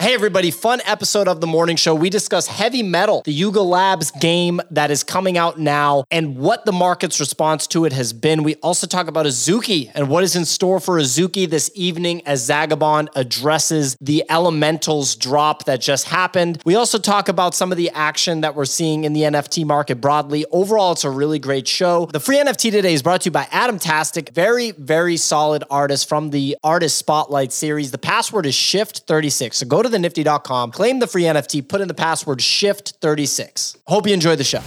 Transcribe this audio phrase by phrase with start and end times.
[0.00, 1.94] Hey, everybody, fun episode of the morning show.
[1.94, 6.64] We discuss heavy metal, the Yuga Labs game that is coming out now, and what
[6.64, 8.42] the market's response to it has been.
[8.42, 12.42] We also talk about Azuki and what is in store for Azuki this evening as
[12.42, 16.62] Zagabond addresses the Elementals drop that just happened.
[16.64, 19.96] We also talk about some of the action that we're seeing in the NFT market
[19.96, 20.46] broadly.
[20.50, 22.06] Overall, it's a really great show.
[22.06, 26.08] The free NFT today is brought to you by Adam Tastic, very, very solid artist
[26.08, 27.90] from the Artist Spotlight series.
[27.90, 29.56] The password is Shift36.
[29.56, 33.76] So go to the nifty.com, claim the free NFT, put in the password shift36.
[33.86, 34.62] Hope you enjoy the show.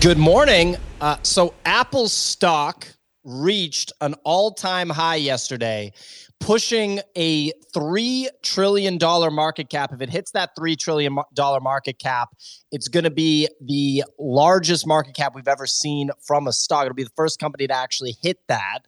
[0.00, 0.76] Good morning.
[1.00, 2.86] Uh, so Apple stock
[3.24, 5.92] reached an all-time high yesterday,
[6.40, 9.92] pushing a three trillion dollar market cap.
[9.92, 12.30] If it hits that three trillion dollar market cap,
[12.70, 16.84] it's going to be the largest market cap we've ever seen from a stock.
[16.86, 18.80] It'll be the first company to actually hit that.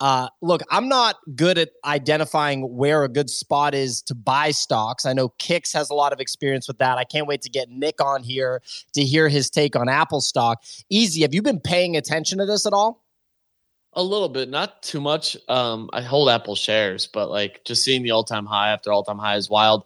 [0.00, 5.04] Uh, look, I'm not good at identifying where a good spot is to buy stocks.
[5.04, 6.96] I know Kix has a lot of experience with that.
[6.96, 8.62] I can't wait to get Nick on here
[8.94, 10.62] to hear his take on Apple stock.
[10.88, 13.04] Easy, have you been paying attention to this at all?
[13.92, 15.36] A little bit, not too much.
[15.48, 19.36] Um, I hold Apple shares, but like just seeing the all-time high after all-time high
[19.36, 19.84] is wild.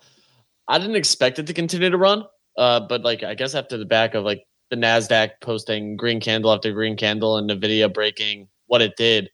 [0.68, 2.24] I didn't expect it to continue to run,
[2.56, 6.52] uh, but like I guess after the back of like the Nasdaq posting green candle
[6.52, 9.30] after green candle and Nvidia breaking what it did,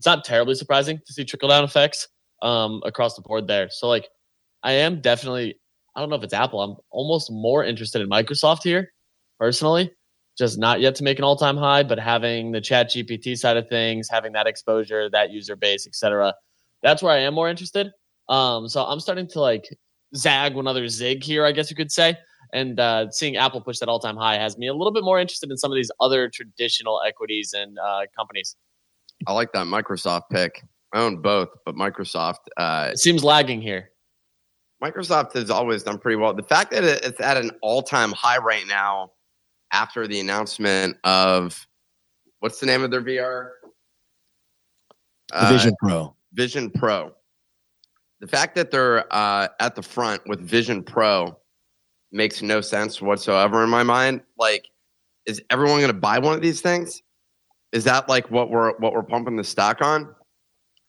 [0.00, 2.08] it's not terribly surprising to see trickle down effects
[2.40, 3.68] um, across the board there.
[3.68, 4.08] So like
[4.62, 5.60] I am definitely
[5.94, 6.62] I don't know if it's Apple.
[6.62, 8.94] I'm almost more interested in Microsoft here
[9.38, 9.92] personally.
[10.38, 13.68] Just not yet to make an all-time high, but having the chat GPT side of
[13.68, 16.32] things, having that exposure, that user base, etc.
[16.82, 17.90] That's where I am more interested.
[18.30, 19.68] Um, so I'm starting to like
[20.16, 22.16] zag one other zig here, I guess you could say.
[22.54, 25.50] And uh, seeing Apple push that all-time high has me a little bit more interested
[25.50, 28.56] in some of these other traditional equities and uh, companies.
[29.26, 30.62] I like that Microsoft pick.
[30.92, 33.90] I own both, but Microsoft uh, it seems lagging here.
[34.82, 36.32] Microsoft has always done pretty well.
[36.32, 39.12] The fact that it's at an all-time high right now,
[39.72, 41.66] after the announcement of
[42.40, 43.50] what's the name of their VR?
[45.32, 46.14] Uh, Vision Pro.
[46.32, 47.12] Vision Pro.
[48.20, 51.38] The fact that they're uh, at the front with Vision Pro
[52.12, 54.22] makes no sense whatsoever in my mind.
[54.36, 54.66] Like,
[55.26, 57.02] is everyone going to buy one of these things?
[57.72, 60.14] Is that like what we're what we're pumping the stock on?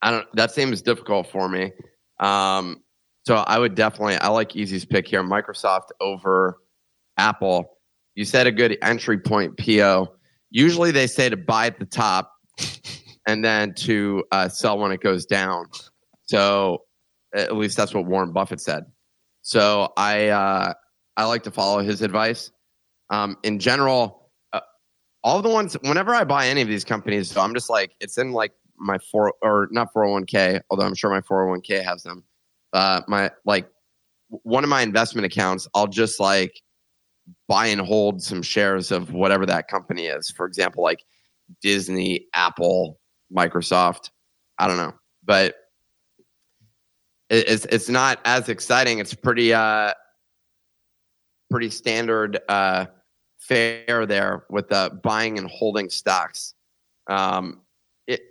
[0.01, 0.27] I don't.
[0.35, 1.71] That seems difficult for me.
[2.19, 2.83] Um,
[3.25, 4.15] so I would definitely.
[4.15, 5.23] I like Easy's pick here.
[5.23, 6.57] Microsoft over
[7.17, 7.77] Apple.
[8.15, 10.11] You said a good entry point PO.
[10.49, 12.33] Usually they say to buy at the top
[13.27, 15.67] and then to uh, sell when it goes down.
[16.23, 16.83] So
[17.33, 18.85] at least that's what Warren Buffett said.
[19.43, 20.73] So I uh,
[21.17, 22.51] I like to follow his advice.
[23.09, 24.20] Um, in general,
[25.23, 28.17] all the ones whenever I buy any of these companies, so I'm just like it's
[28.17, 32.23] in like my four or not 401k, although I'm sure my 401k has them.
[32.73, 33.67] Uh, my like
[34.29, 36.61] one of my investment accounts, I'll just like
[37.47, 40.31] buy and hold some shares of whatever that company is.
[40.31, 41.03] For example, like
[41.61, 42.99] Disney, Apple,
[43.35, 44.09] Microsoft.
[44.57, 44.93] I don't know,
[45.23, 45.55] but
[47.29, 48.99] it's it's not as exciting.
[48.99, 49.93] It's pretty uh
[51.49, 52.85] pretty standard uh
[53.41, 56.53] fair there with the buying and holding stocks.
[57.07, 57.61] Um,
[58.07, 58.21] it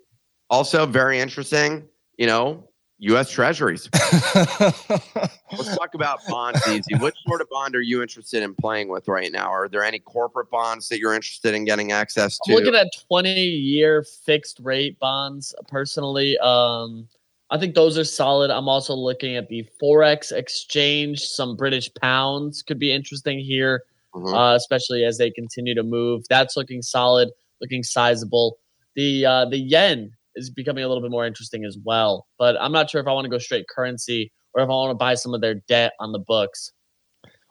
[0.48, 3.30] also very interesting, you know, U.S.
[3.30, 3.88] Treasuries.
[4.34, 6.94] Let's talk about bonds, easy.
[6.96, 9.50] Which sort of bond are you interested in playing with right now?
[9.50, 12.52] Are there any corporate bonds that you're interested in getting access to?
[12.52, 16.38] I'm looking at 20 year fixed rate bonds personally.
[16.38, 17.08] Um,
[17.50, 18.50] I think those are solid.
[18.50, 21.20] I'm also looking at the Forex exchange.
[21.20, 23.82] Some British pounds could be interesting here
[24.14, 24.34] mm-hmm.
[24.34, 26.22] uh, especially as they continue to move.
[26.28, 28.58] That's looking solid, looking sizable.
[28.96, 32.72] The uh, the yen is becoming a little bit more interesting as well, but I'm
[32.72, 35.14] not sure if I want to go straight currency or if I want to buy
[35.14, 36.72] some of their debt on the books.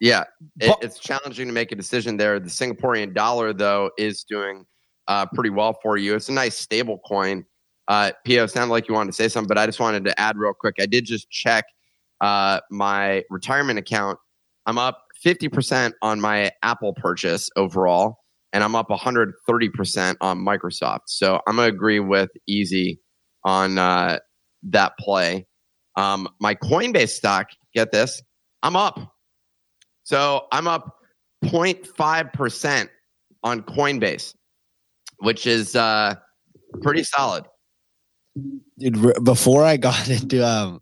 [0.02, 0.24] Yeah,
[0.60, 2.40] it, it's challenging to make a decision there.
[2.40, 4.66] The Singaporean dollar, though, is doing
[5.08, 6.16] uh, pretty well for you.
[6.16, 7.46] It's a nice stable coin.
[7.88, 10.38] Uh, Pio, sounded like you wanted to say something, but I just wanted to add
[10.38, 10.76] real quick.
[10.80, 11.66] I did just check
[12.22, 14.20] uh, my retirement account.
[14.66, 18.18] I'm up 50% on my Apple purchase overall,
[18.54, 21.02] and I'm up 130% on Microsoft.
[21.08, 23.00] So I'm going to agree with Easy
[23.44, 24.20] on uh,
[24.64, 25.46] that play.
[25.96, 28.22] Um, my Coinbase stock, get this,
[28.64, 29.16] I'm up.
[30.04, 30.96] So I'm up
[31.46, 32.90] 0.5%
[33.44, 34.34] on Coinbase,
[35.20, 36.16] which is uh,
[36.82, 37.46] pretty solid.
[38.78, 40.82] Dude, before I got into um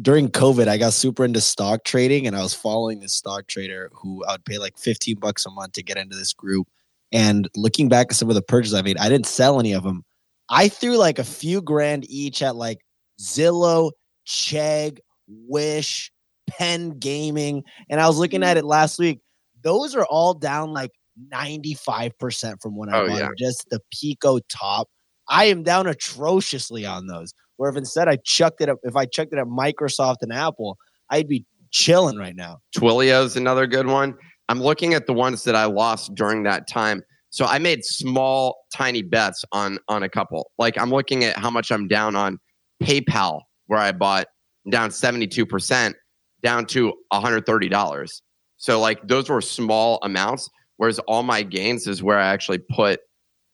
[0.00, 3.90] during COVID, I got super into stock trading and I was following this stock trader
[3.94, 6.68] who I would pay like 15 bucks a month to get into this group.
[7.12, 9.82] And looking back at some of the purchases I made, I didn't sell any of
[9.84, 10.04] them.
[10.48, 12.78] I threw like a few grand each at like
[13.20, 13.92] Zillow,
[14.26, 16.10] Chegg, Wish,
[16.48, 19.20] Penn Gaming, and I was looking at it last week.
[19.62, 20.90] Those are all down like
[21.32, 23.28] 95% from when I Oh, bought yeah.
[23.38, 24.88] Just the Pico top.
[25.32, 27.32] I am down atrociously on those.
[27.56, 30.76] Where if instead I chucked it up, if I chucked it at Microsoft and Apple,
[31.10, 32.58] I'd be chilling right now.
[32.76, 34.14] Twilio's another good one.
[34.48, 37.02] I'm looking at the ones that I lost during that time.
[37.30, 40.50] So I made small, tiny bets on on a couple.
[40.58, 42.38] Like I'm looking at how much I'm down on
[42.82, 44.26] PayPal, where I bought
[44.70, 45.94] down 72%,
[46.42, 48.22] down to $130.
[48.58, 53.00] So like those were small amounts, whereas all my gains is where I actually put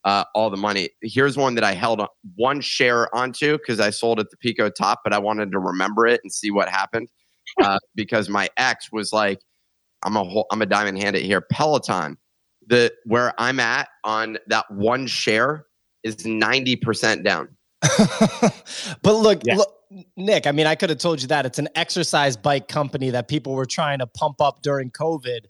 [0.05, 0.89] uh, all the money.
[1.01, 2.01] Here's one that I held
[2.35, 6.07] one share onto because I sold at the Pico top, but I wanted to remember
[6.07, 7.09] it and see what happened
[7.63, 9.39] uh, because my ex was like,
[10.03, 12.17] "I'm a whole, I'm a diamond hand it here." Peloton,
[12.67, 15.65] the where I'm at on that one share
[16.03, 17.49] is ninety percent down.
[19.01, 19.55] but look, Yeah.
[19.55, 19.73] look,
[20.15, 23.27] Nick, I mean, I could have told you that it's an exercise bike company that
[23.27, 25.45] people were trying to pump up during COVID.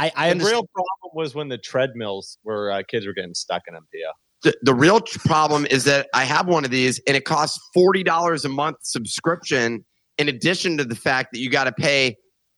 [0.00, 0.52] I, I the understand.
[0.52, 3.86] real problem was when the treadmills were uh, kids were getting stuck in them.
[3.92, 4.06] Yeah.
[4.42, 8.02] The, the real problem is that I have one of these and it costs forty
[8.02, 9.84] dollars a month subscription.
[10.16, 12.16] In addition to the fact that you got to pay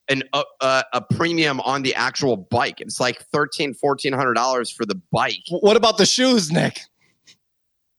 [0.08, 4.70] an uh, uh, a premium on the actual bike, it's like thirteen, fourteen hundred dollars
[4.70, 5.42] for the bike.
[5.48, 6.80] what about the shoes, Nick?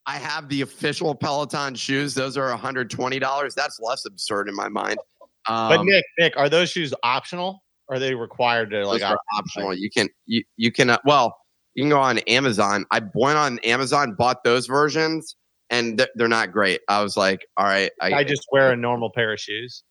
[0.06, 3.56] I have the official Peloton shoes; those are one hundred twenty dollars.
[3.56, 4.98] That's less absurd in my mind.
[5.48, 7.64] Um, But Nick, Nick, are those shoes optional?
[7.94, 9.04] Are they required to like?
[9.38, 9.76] optional.
[9.76, 11.38] You can you you can uh, well
[11.76, 12.86] you can go on Amazon.
[12.90, 15.36] I went on Amazon, bought those versions,
[15.70, 16.82] and th- they're not great.
[16.88, 19.84] I was like, all right, I, I just wear a normal pair of shoes.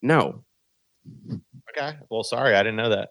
[0.00, 0.44] no.
[1.76, 1.96] Okay.
[2.10, 3.10] Well, sorry, I didn't know that.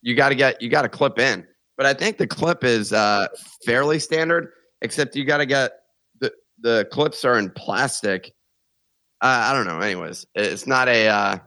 [0.00, 2.92] You got to get you got to clip in, but I think the clip is
[2.92, 3.28] uh,
[3.66, 4.48] fairly standard.
[4.80, 5.72] Except you got to get
[6.20, 8.32] the the clips are in plastic.
[9.22, 9.80] Uh, I don't know.
[9.80, 11.38] Anyways, it's not a uh,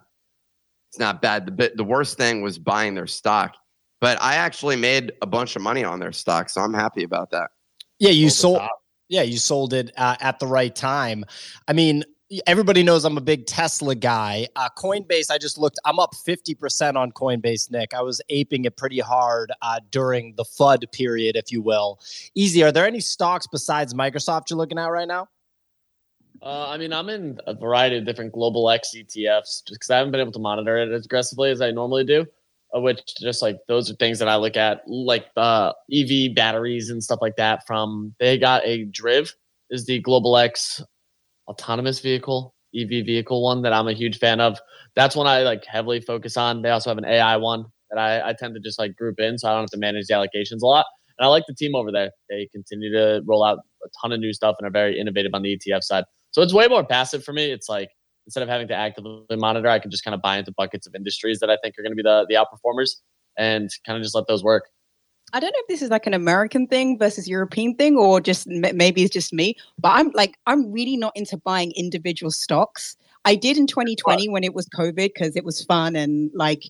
[0.90, 1.46] it's not bad.
[1.46, 3.56] The bit the worst thing was buying their stock,
[4.02, 7.30] but I actually made a bunch of money on their stock, so I'm happy about
[7.32, 7.52] that.
[8.00, 8.62] Yeah, you Over the sold.
[9.10, 11.26] Yeah, you sold it uh, at the right time.
[11.68, 12.04] I mean,
[12.46, 14.48] everybody knows I'm a big Tesla guy.
[14.56, 15.80] Uh, Coinbase, I just looked.
[15.86, 17.94] I'm up 50% on Coinbase, Nick.
[17.94, 22.00] I was aping it pretty hard uh, during the FUD period, if you will.
[22.36, 22.64] Easy.
[22.64, 25.28] Are there any stocks besides Microsoft you're looking at right now?
[26.42, 30.12] Uh, I mean, I'm in a variety of different global X ETFs because I haven't
[30.12, 32.26] been able to monitor it as aggressively as I normally do.
[32.72, 37.04] Which just like those are things that I look at, like uh, EV batteries and
[37.04, 37.66] stuff like that.
[37.66, 39.34] From they got a Driv
[39.72, 40.80] is the global X
[41.48, 44.60] autonomous vehicle EV vehicle one that I'm a huge fan of.
[44.96, 46.62] That's one I like heavily focus on.
[46.62, 49.38] They also have an AI one that I, I tend to just like group in,
[49.38, 50.86] so I don't have to manage the allocations a lot.
[51.18, 52.12] And I like the team over there.
[52.30, 55.42] They continue to roll out a ton of new stuff and are very innovative on
[55.42, 56.06] the ETF side.
[56.32, 57.52] So it's way more passive for me.
[57.52, 57.90] It's like
[58.26, 60.96] instead of having to actively monitor, I can just kind of buy into buckets of
[60.96, 62.98] industries that I think are going to be the the outperformers
[63.38, 64.70] and kind of just let those work.
[65.32, 68.48] I don't know if this is like an American thing versus European thing, or just
[68.48, 69.56] maybe it's just me.
[69.78, 72.98] But I'm like, I'm really not into buying individual stocks.
[73.26, 76.64] I did in 2020 when it was COVID because it was fun and like,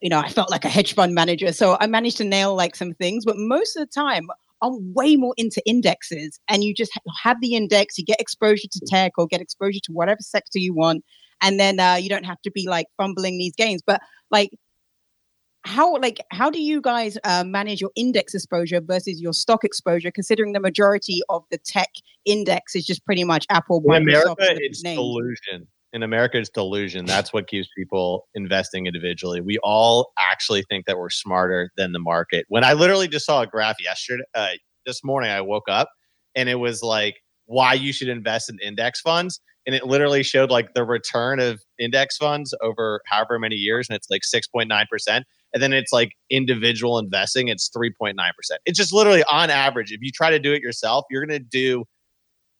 [0.00, 1.52] you know, I felt like a hedge fund manager.
[1.52, 3.24] So I managed to nail like some things.
[3.24, 4.28] But most of the time,
[4.62, 7.98] I'm way more into indexes, and you just have the index.
[7.98, 11.04] You get exposure to tech or get exposure to whatever sector you want,
[11.40, 13.82] and then uh, you don't have to be like fumbling these gains.
[13.86, 14.00] But
[14.30, 14.50] like
[15.64, 20.10] how like how do you guys uh, manage your index exposure versus your stock exposure
[20.10, 21.88] considering the majority of the tech
[22.24, 24.96] index is just pretty much apple In Microsoft, America, it's names?
[24.96, 25.66] delusion.
[25.92, 27.06] In America, it's delusion.
[27.06, 29.40] That's what keeps people investing individually.
[29.40, 32.44] We all actually think that we're smarter than the market.
[32.48, 34.50] When I literally just saw a graph yesterday, uh,
[34.84, 35.88] this morning, I woke up
[36.34, 37.16] and it was like
[37.46, 39.40] why you should invest in index funds.
[39.66, 43.88] And it literally showed like the return of index funds over however many years.
[43.88, 45.22] And it's like 6.9%.
[45.54, 48.14] And then it's like individual investing, it's 3.9%.
[48.66, 49.90] It's just literally on average.
[49.92, 51.84] If you try to do it yourself, you're going to do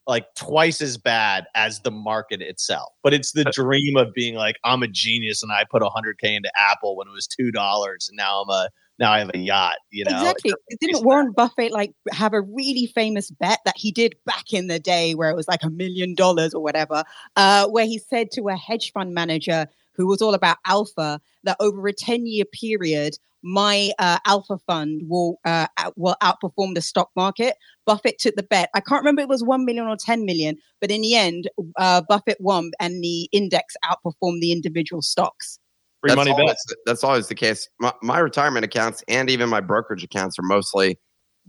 [0.08, 2.92] like twice as bad as the market itself.
[3.02, 6.50] But it's the dream of being like, I'm a genius and I put 100K into
[6.58, 10.04] Apple when it was $2 and now I'm a, now I have a yacht, you
[10.04, 10.16] know?
[10.18, 10.54] Exactly.
[10.80, 14.80] Didn't Warren Buffett like have a really famous bet that he did back in the
[14.80, 17.04] day where it was like a million dollars or whatever,
[17.36, 19.66] uh, where he said to a hedge fund manager
[19.99, 25.02] who was all about alpha that over a 10 year period, my uh, alpha fund
[25.07, 27.55] will uh, out- will outperform the stock market.
[27.85, 28.71] Buffett took the bet.
[28.75, 31.50] I can't remember if it was 1 million or 10 million, but in the end,
[31.76, 35.59] uh, Buffett won and the index outperformed the individual stocks.
[36.00, 36.75] Free money always, bets.
[36.87, 37.69] That's always the case.
[37.81, 40.99] My, my retirement accounts and even my brokerage accounts are mostly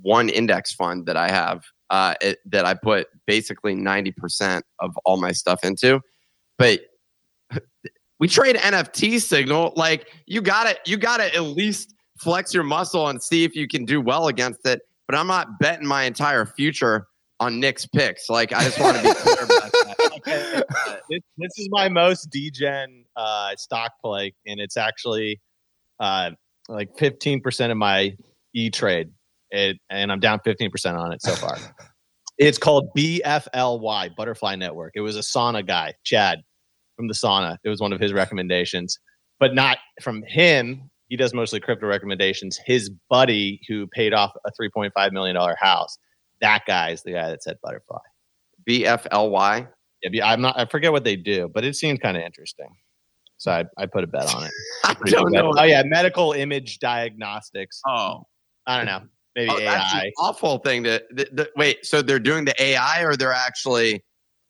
[0.01, 5.18] one index fund that I have uh, it, that I put basically 90% of all
[5.18, 6.01] my stuff into.
[6.58, 6.82] But
[8.19, 9.73] we trade NFT signal.
[9.75, 13.85] Like you gotta you gotta at least flex your muscle and see if you can
[13.85, 14.81] do well against it.
[15.07, 17.07] But I'm not betting my entire future
[17.39, 18.29] on Nick's picks.
[18.29, 20.11] Like I just want to be clear about that.
[20.17, 20.61] okay.
[20.69, 25.39] Uh, this, this is my most degen uh, stock play, and it's actually
[25.99, 26.31] uh,
[26.67, 28.15] like 15% of my
[28.53, 29.09] E trade,
[29.51, 31.57] and I'm down 15% on it so far.
[32.38, 34.93] it's called BFLY, Butterfly Network.
[34.95, 36.41] It was a sauna guy, Chad
[37.00, 37.58] from the sauna.
[37.63, 39.00] It was one of his recommendations,
[39.39, 40.91] but not from him.
[41.08, 42.60] He does mostly crypto recommendations.
[42.65, 45.98] His buddy, who paid off a $3.5 million house,
[46.41, 48.00] that guy is the guy that said Butterfly.
[48.70, 49.70] BFLY.
[50.03, 50.60] Yeah, I'm not.
[50.60, 52.70] I forget what they do, but it seemed kind of interesting.
[53.38, 54.51] So I, I put a bet on it.
[54.84, 55.53] I don't know.
[55.58, 57.82] Oh yeah, medical image diagnostics.
[57.88, 58.24] Oh,
[58.68, 59.01] I don't know.
[59.36, 60.12] Maybe oh, that's an AI.
[60.20, 61.86] awful thing to the, the, wait.
[61.86, 64.03] So they're doing the AI, or they're actually?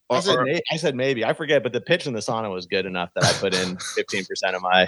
[0.10, 1.24] I said, or- I said maybe.
[1.24, 3.78] I forget, but the pitch in the sauna was good enough that I put in
[3.98, 4.88] 15% of my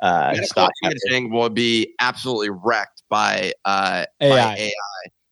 [0.00, 0.70] uh, stock.
[0.82, 4.30] imaging will be absolutely wrecked by uh, AI.
[4.30, 4.72] by AI.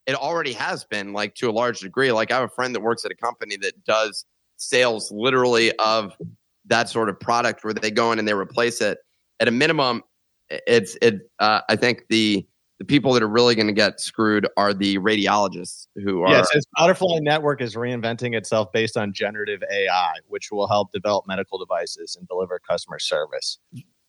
[0.06, 2.10] It already has been, like to a large degree.
[2.10, 4.24] Like I have a friend that works at a company that does
[4.56, 6.16] sales literally of
[6.66, 8.98] that sort of product where they go in and they replace it.
[9.40, 10.02] At a minimum,
[10.48, 11.30] it's it.
[11.38, 12.46] Uh, I think the
[12.82, 16.32] the people that are really going to get screwed are the radiologists who are.
[16.32, 21.24] Yeah, it Butterfly Network is reinventing itself based on generative AI, which will help develop
[21.28, 23.60] medical devices and deliver customer service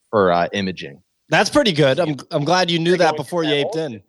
[0.09, 1.03] for uh, imaging.
[1.29, 1.99] That's pretty good.
[1.99, 4.01] I'm I'm glad you knew that before you that aped in.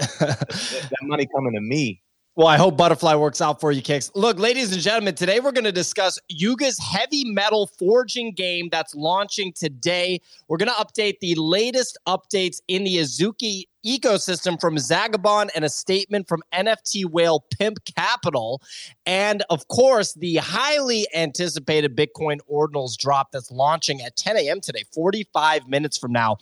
[0.00, 2.02] That money coming to me.
[2.34, 4.10] Well, I hope Butterfly works out for you, Kicks.
[4.14, 8.94] Look, ladies and gentlemen, today we're going to discuss Yuga's heavy metal forging game that's
[8.94, 10.18] launching today.
[10.48, 15.68] We're going to update the latest updates in the Azuki ecosystem from Zagabond and a
[15.68, 18.62] statement from NFT whale Pimp Capital.
[19.04, 24.62] And of course, the highly anticipated Bitcoin ordinals drop that's launching at 10 a.m.
[24.62, 26.38] today, 45 minutes from now.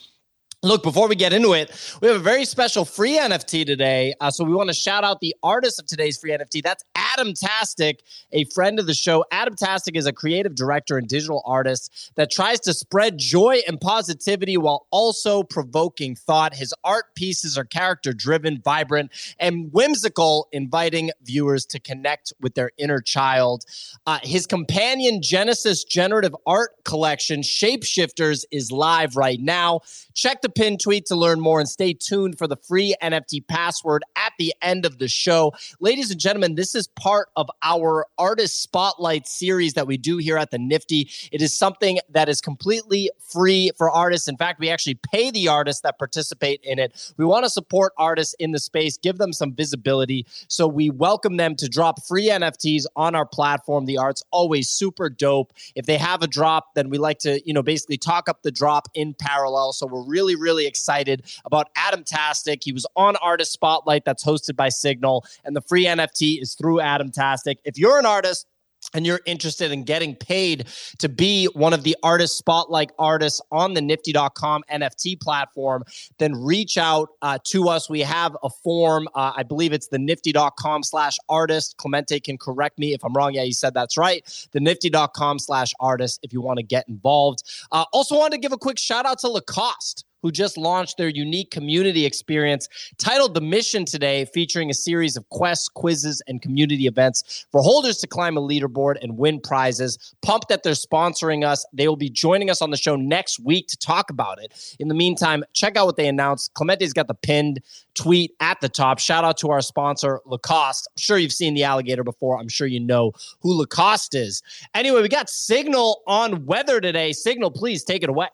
[0.63, 1.71] Look, before we get into it,
[2.03, 4.13] we have a very special free NFT today.
[4.21, 6.63] Uh, so we want to shout out the artist of today's free NFT.
[6.63, 9.25] That's Adam Tastic, a friend of the show.
[9.31, 13.81] Adam Tastic is a creative director and digital artist that tries to spread joy and
[13.81, 16.55] positivity while also provoking thought.
[16.55, 22.71] His art pieces are character driven, vibrant, and whimsical, inviting viewers to connect with their
[22.77, 23.65] inner child.
[24.07, 29.81] Uh, his companion Genesis generative art collection, Shapeshifters, is live right now.
[30.13, 34.03] Check the pin tweet to learn more and stay tuned for the free NFT password
[34.17, 35.53] at the end of the show.
[35.81, 40.37] Ladies and gentlemen, this is part of our artist spotlight series that we do here
[40.37, 41.09] at the Nifty.
[41.33, 44.29] It is something that is completely free for artists.
[44.29, 47.13] In fact, we actually pay the artists that participate in it.
[47.17, 50.27] We want to support artists in the space, give them some visibility.
[50.49, 53.87] So we welcome them to drop free NFTs on our platform.
[53.87, 55.53] The art's always super dope.
[55.75, 58.51] If they have a drop, then we like to, you know, basically talk up the
[58.51, 59.73] drop in parallel.
[59.73, 62.65] So we're really, really excited about Adam Tastic.
[62.65, 66.81] He was on Artist Spotlight that's hosted by Signal, and the free NFT is through
[66.81, 67.59] Adam Tastic.
[67.65, 68.47] If you're an artist,
[68.95, 70.67] and you're interested in getting paid
[70.99, 75.85] to be one of the artist spotlight artists on the nifty.com NFT platform,
[76.19, 77.89] then reach out uh, to us.
[77.89, 79.09] We have a form.
[79.15, 81.77] Uh, I believe it's the nifty.com slash artist.
[81.77, 83.35] Clemente can correct me if I'm wrong.
[83.35, 84.25] Yeah, you said that's right.
[84.53, 87.43] The nifty.com slash artist if you want to get involved.
[87.71, 91.09] Uh, also, wanted to give a quick shout out to Lacoste who just launched their
[91.09, 96.87] unique community experience titled The Mission today, featuring a series of quests, quizzes, and community
[96.87, 100.15] events for holders to climb a leaderboard and win prizes.
[100.23, 101.65] Pumped that they're sponsoring us.
[101.73, 104.77] They will be joining us on the show next week to talk about it.
[104.79, 106.53] In the meantime, check out what they announced.
[106.55, 107.61] Clemente's got the pinned
[107.95, 108.99] tweet at the top.
[108.99, 110.89] Shout out to our sponsor, Lacoste.
[110.91, 112.39] I'm sure you've seen the alligator before.
[112.39, 114.43] I'm sure you know who Lacoste is.
[114.75, 117.13] Anyway, we got Signal on weather today.
[117.13, 118.29] Signal, please take it away.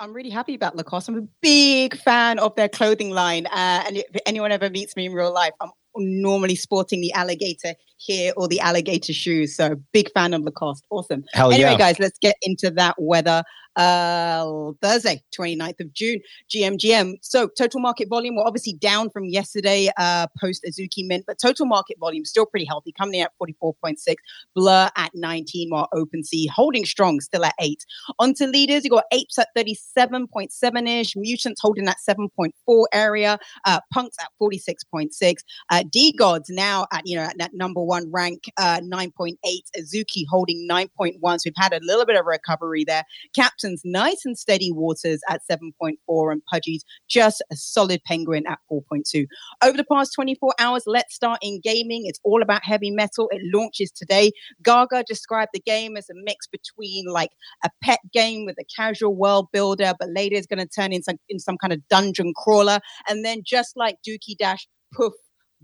[0.00, 1.08] I'm really happy about Lacoste.
[1.08, 3.46] I'm a big fan of their clothing line.
[3.46, 7.74] Uh, and if anyone ever meets me in real life, I'm normally sporting the alligator
[7.96, 9.56] here or the alligator shoes.
[9.56, 10.84] So big fan of Lacoste.
[10.90, 11.24] Awesome.
[11.32, 11.78] Hell anyway, yeah.
[11.78, 13.42] guys, let's get into that weather.
[13.78, 16.20] Uh, Thursday, 29th of June,
[16.50, 17.14] GMGM.
[17.22, 21.64] So total market volume, we're obviously down from yesterday uh, post Azuki Mint, but total
[21.64, 24.16] market volume still pretty healthy, coming in at 44.6,
[24.56, 27.84] Blur at 19, while OpenSea holding strong, still at 8.
[28.18, 34.16] On to leaders, you got Apes at 37.7-ish, Mutants holding that 7.4 area, uh, Punks
[34.20, 35.36] at 46.6,
[35.70, 39.36] uh, DeGods now at, you know, at that number one rank, uh, 9.8,
[39.78, 41.18] Azuki holding 9.1.
[41.22, 43.04] So we've had a little bit of recovery there.
[43.34, 49.26] Captain Nice and steady waters at 7.4, and Pudgy's just a solid penguin at 4.2.
[49.62, 52.02] Over the past 24 hours, let's start in gaming.
[52.06, 53.28] It's all about heavy metal.
[53.32, 54.32] It launches today.
[54.62, 57.30] Gaga described the game as a mix between like
[57.64, 61.16] a pet game with a casual world builder, but later it's going to turn into
[61.28, 62.80] in some kind of dungeon crawler.
[63.08, 65.12] And then just like Dookie Dash, poof,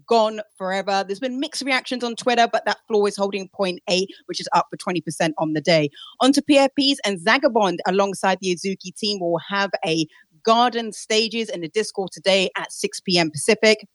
[0.07, 1.05] gone forever.
[1.07, 4.67] There's been mixed reactions on Twitter, but that floor is holding 0.8, which is up
[4.71, 5.91] for 20% on the day.
[6.21, 10.07] Onto PFPs and Zagabond alongside the Azuki team will have a
[10.45, 13.31] garden stages in the Discord today at 6 p.m.
[13.31, 13.87] Pacific.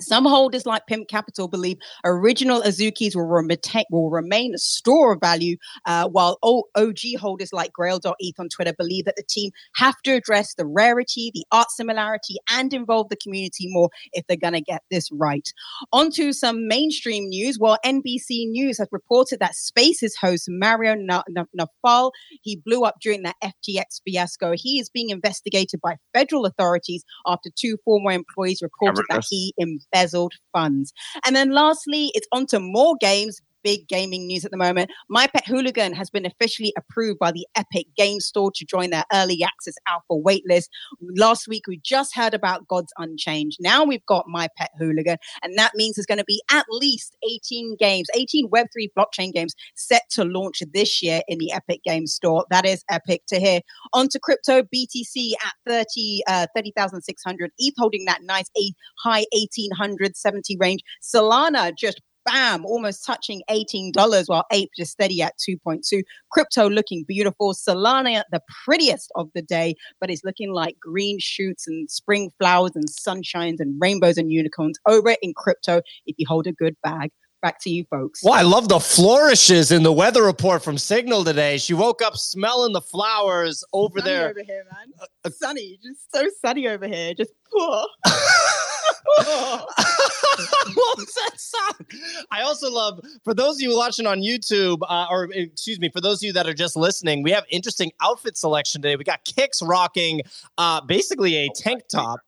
[0.00, 3.28] Some holders like Pimp Capital believe original Azukis will,
[3.90, 5.56] will remain a store of value,
[5.86, 10.12] uh, while o- OG holders like Grail.eth on Twitter believe that the team have to
[10.12, 14.60] address the rarity, the art similarity, and involve the community more if they're going to
[14.60, 15.52] get this right.
[15.92, 17.58] On to some mainstream news.
[17.58, 22.10] Well, NBC News has reported that Spaces host Mario Nawfal
[22.42, 24.52] he blew up during that FTX fiasco.
[24.56, 29.54] He is being investigated by federal authorities after two former employees reported that he
[29.92, 30.92] embezzled funds.
[31.26, 34.90] And then lastly, it's on to more games big gaming news at the moment.
[35.08, 39.04] My Pet Hooligan has been officially approved by the Epic Game Store to join their
[39.12, 40.68] early access alpha waitlist.
[41.16, 43.52] Last week, we just heard about Gods Unchained.
[43.60, 47.16] Now we've got My Pet Hooligan, and that means there's going to be at least
[47.28, 52.06] 18 games, 18 Web3 blockchain games set to launch this year in the Epic Game
[52.06, 52.44] Store.
[52.50, 53.60] That is epic to hear.
[53.92, 60.56] On to crypto, BTC at 30, uh, 30,600, ETH holding that nice eight, high 1870
[60.58, 60.80] range.
[61.02, 66.02] Solana just bam, almost touching $18, while Ape just steady at 2.2.
[66.30, 67.54] Crypto looking beautiful.
[67.54, 72.72] Solana, the prettiest of the day, but it's looking like green shoots and spring flowers
[72.74, 77.10] and sunshines and rainbows and unicorns over in crypto if you hold a good bag.
[77.42, 78.22] Back to you, folks.
[78.22, 81.58] Well, I love the flourishes in the weather report from Signal today.
[81.58, 84.30] She woke up smelling the flowers over sunny there.
[84.30, 84.92] Over here, man.
[85.00, 87.14] Uh, uh, sunny, just so sunny over here.
[87.14, 87.32] Just.
[87.54, 87.86] Oh.
[89.16, 91.86] what was that song?
[92.30, 96.00] I also love for those of you watching on YouTube, uh, or excuse me, for
[96.00, 98.96] those of you that are just listening, we have interesting outfit selection today.
[98.96, 100.22] We got Kicks rocking
[100.58, 102.20] uh, basically a tank top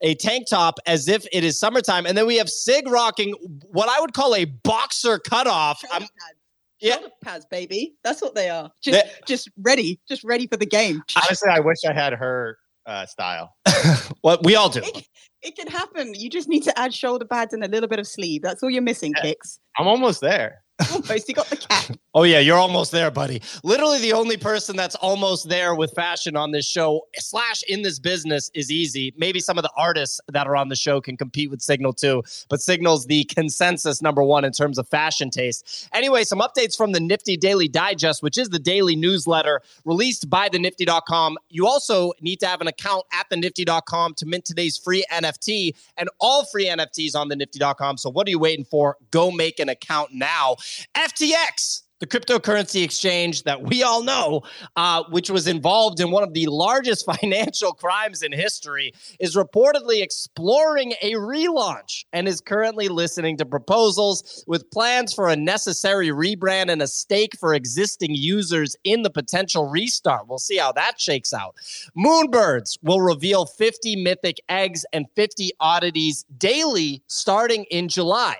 [0.00, 2.06] a tank top as if it is summertime.
[2.06, 3.32] And then we have Sig rocking
[3.72, 5.80] what I would call a boxer cutoff.
[5.80, 6.34] Shoulder pads.
[6.80, 6.94] Yeah.
[6.94, 7.94] Shoulder pads, baby.
[8.04, 8.70] That's what they are.
[8.80, 11.02] Just, they, just ready, just ready for the game.
[11.16, 13.54] Honestly, I wish I had her uh, style.
[14.24, 14.80] well, we all do.
[14.82, 15.06] It,
[15.42, 16.14] it, can happen.
[16.14, 18.42] You just need to add shoulder pads and a little bit of sleeve.
[18.42, 19.22] That's all you're missing, yeah.
[19.22, 19.60] Kicks.
[19.78, 20.64] I'm almost there.
[20.92, 21.28] Almost.
[21.28, 21.98] You got the cat.
[22.14, 23.42] Oh yeah, you're almost there, buddy.
[23.64, 27.98] Literally, the only person that's almost there with fashion on this show slash in this
[27.98, 29.12] business is easy.
[29.16, 32.22] Maybe some of the artists that are on the show can compete with Signal too,
[32.48, 35.88] but Signal's the consensus number one in terms of fashion taste.
[35.92, 40.48] Anyway, some updates from the Nifty Daily Digest, which is the daily newsletter released by
[40.48, 41.38] the Nifty.com.
[41.50, 45.74] You also need to have an account at the Nifty.com to mint today's free NFT
[45.96, 47.96] and all free NFTs on the Nifty.com.
[47.98, 48.96] So what are you waiting for?
[49.10, 50.56] Go make an account now.
[50.96, 54.42] FTX the cryptocurrency exchange that we all know,
[54.76, 60.02] uh, which was involved in one of the largest financial crimes in history, is reportedly
[60.02, 66.70] exploring a relaunch and is currently listening to proposals with plans for a necessary rebrand
[66.70, 70.28] and a stake for existing users in the potential restart.
[70.28, 71.56] We'll see how that shakes out.
[71.96, 78.36] Moonbirds will reveal 50 mythic eggs and 50 oddities daily starting in July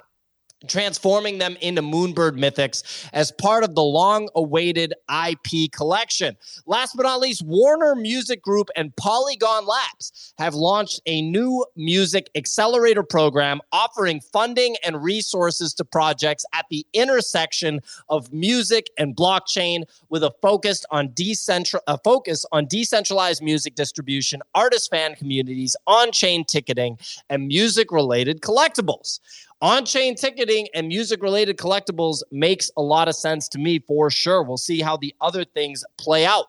[0.67, 6.37] transforming them into Moonbird Mythics as part of the long awaited IP collection.
[6.67, 12.29] Last but not least, Warner Music Group and Polygon Labs have launched a new music
[12.35, 19.85] accelerator program offering funding and resources to projects at the intersection of music and blockchain
[20.09, 26.45] with a focus on decentral a focus on decentralized music distribution, artist fan communities, on-chain
[26.45, 26.99] ticketing,
[27.31, 29.21] and music related collectibles.
[29.61, 34.09] On chain ticketing and music related collectibles makes a lot of sense to me for
[34.09, 34.45] sure.
[34.45, 36.47] We'll see how the other things play out.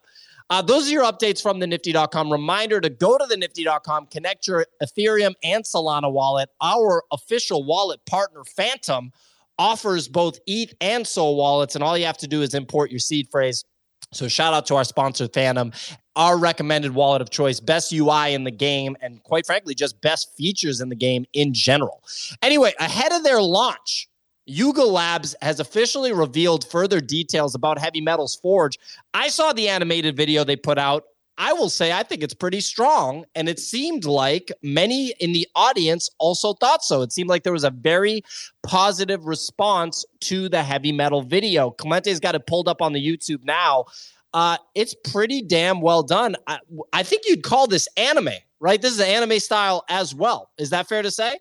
[0.51, 2.31] Uh, those are your updates from the nifty.com.
[2.31, 6.49] Reminder to go to the nifty.com, connect your Ethereum and Solana wallet.
[6.61, 9.11] Our official wallet partner, Phantom,
[9.57, 12.99] offers both ETH and Sol wallets, and all you have to do is import your
[12.99, 13.65] seed phrase.
[14.11, 15.71] So shout out to our sponsor, Phantom
[16.19, 20.35] our recommended wallet of choice, best UI in the game, and quite frankly, just best
[20.35, 22.03] features in the game in general.
[22.41, 24.09] Anyway, ahead of their launch,
[24.45, 28.77] Yuga Labs has officially revealed further details about Heavy Metals Forge.
[29.13, 31.05] I saw the animated video they put out.
[31.39, 33.25] I will say I think it's pretty strong.
[33.33, 37.01] And it seemed like many in the audience also thought so.
[37.01, 38.23] It seemed like there was a very
[38.61, 41.71] positive response to the heavy metal video.
[41.71, 43.85] Clemente's got it pulled up on the YouTube now.
[44.33, 46.35] Uh, it's pretty damn well done.
[46.45, 46.59] I,
[46.93, 48.79] I think you'd call this anime, right?
[48.79, 50.51] This is an anime style as well.
[50.59, 51.39] Is that fair to say?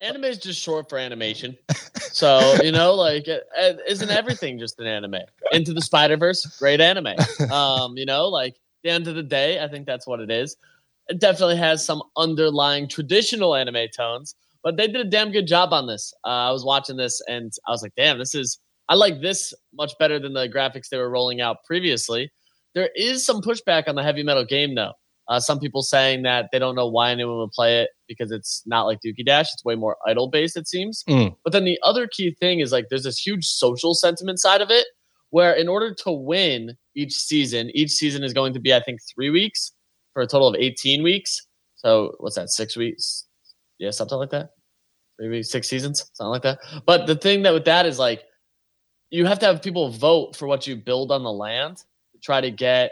[0.00, 1.56] Anime is just short for animation.
[1.98, 5.16] So, you know, like, uh, isn't everything just an anime?
[5.52, 7.14] Into the Spider Verse, great anime.
[7.50, 10.56] Um, you know, like, the end of the day, I think that's what it is.
[11.08, 15.72] It definitely has some underlying traditional anime tones, but they did a damn good job
[15.72, 16.12] on this.
[16.24, 19.54] Uh, I was watching this and I was like, damn, this is, I like this
[19.74, 22.30] much better than the graphics they were rolling out previously.
[22.74, 24.92] There is some pushback on the heavy metal game, though.
[25.28, 28.62] Uh, some people saying that they don't know why anyone would play it because it's
[28.64, 29.52] not like Dookie Dash.
[29.52, 31.04] It's way more idle based, it seems.
[31.08, 31.36] Mm.
[31.44, 34.70] But then the other key thing is like there's this huge social sentiment side of
[34.70, 34.86] it
[35.30, 39.00] where in order to win each season, each season is going to be, I think,
[39.14, 39.72] three weeks
[40.12, 41.46] for a total of 18 weeks.
[41.76, 43.26] So what's that, six weeks?
[43.78, 44.50] Yeah, something like that.
[45.20, 46.58] Maybe six seasons, something like that.
[46.86, 48.24] But the thing that with that is like
[49.10, 52.40] you have to have people vote for what you build on the land to try
[52.40, 52.90] to get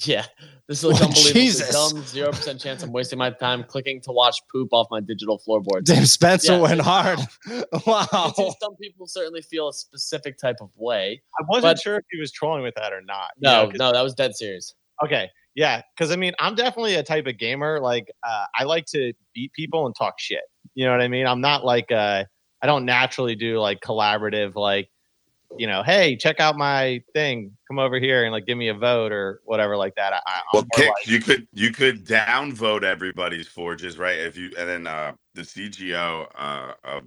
[0.00, 0.24] yeah,
[0.68, 1.32] this looks Oh, unbelievable.
[1.40, 1.70] Jesus.
[1.70, 5.40] Dumb, zero percent chance I'm wasting my time clicking to watch poop off my digital
[5.46, 5.84] floorboard.
[5.84, 7.18] Damn, Spencer Yeah, went it's- hard.
[7.86, 8.32] Wow.
[8.36, 11.22] It's some people certainly feel a specific type of way.
[11.38, 13.30] I wasn't But- sure if he was trolling with that or not.
[13.38, 14.74] you No, no, that was dead serious.
[15.04, 15.30] Okay.
[15.54, 15.82] Yeah.
[15.98, 17.78] Cause I mean, I'm definitely a type of gamer.
[17.80, 20.42] Like, uh, I like to beat people and talk shit.
[20.74, 21.26] You know what I mean?
[21.26, 22.24] I'm not like, uh,
[22.62, 24.88] I don't naturally do like collaborative, like,
[25.56, 27.56] you know, hey, check out my thing.
[27.68, 30.12] Come over here and like give me a vote or whatever like that.
[30.12, 34.18] I, I'm Well, Kick, like- you could you could downvote everybody's forges, right?
[34.18, 37.02] If you and then uh, the CGO uh, of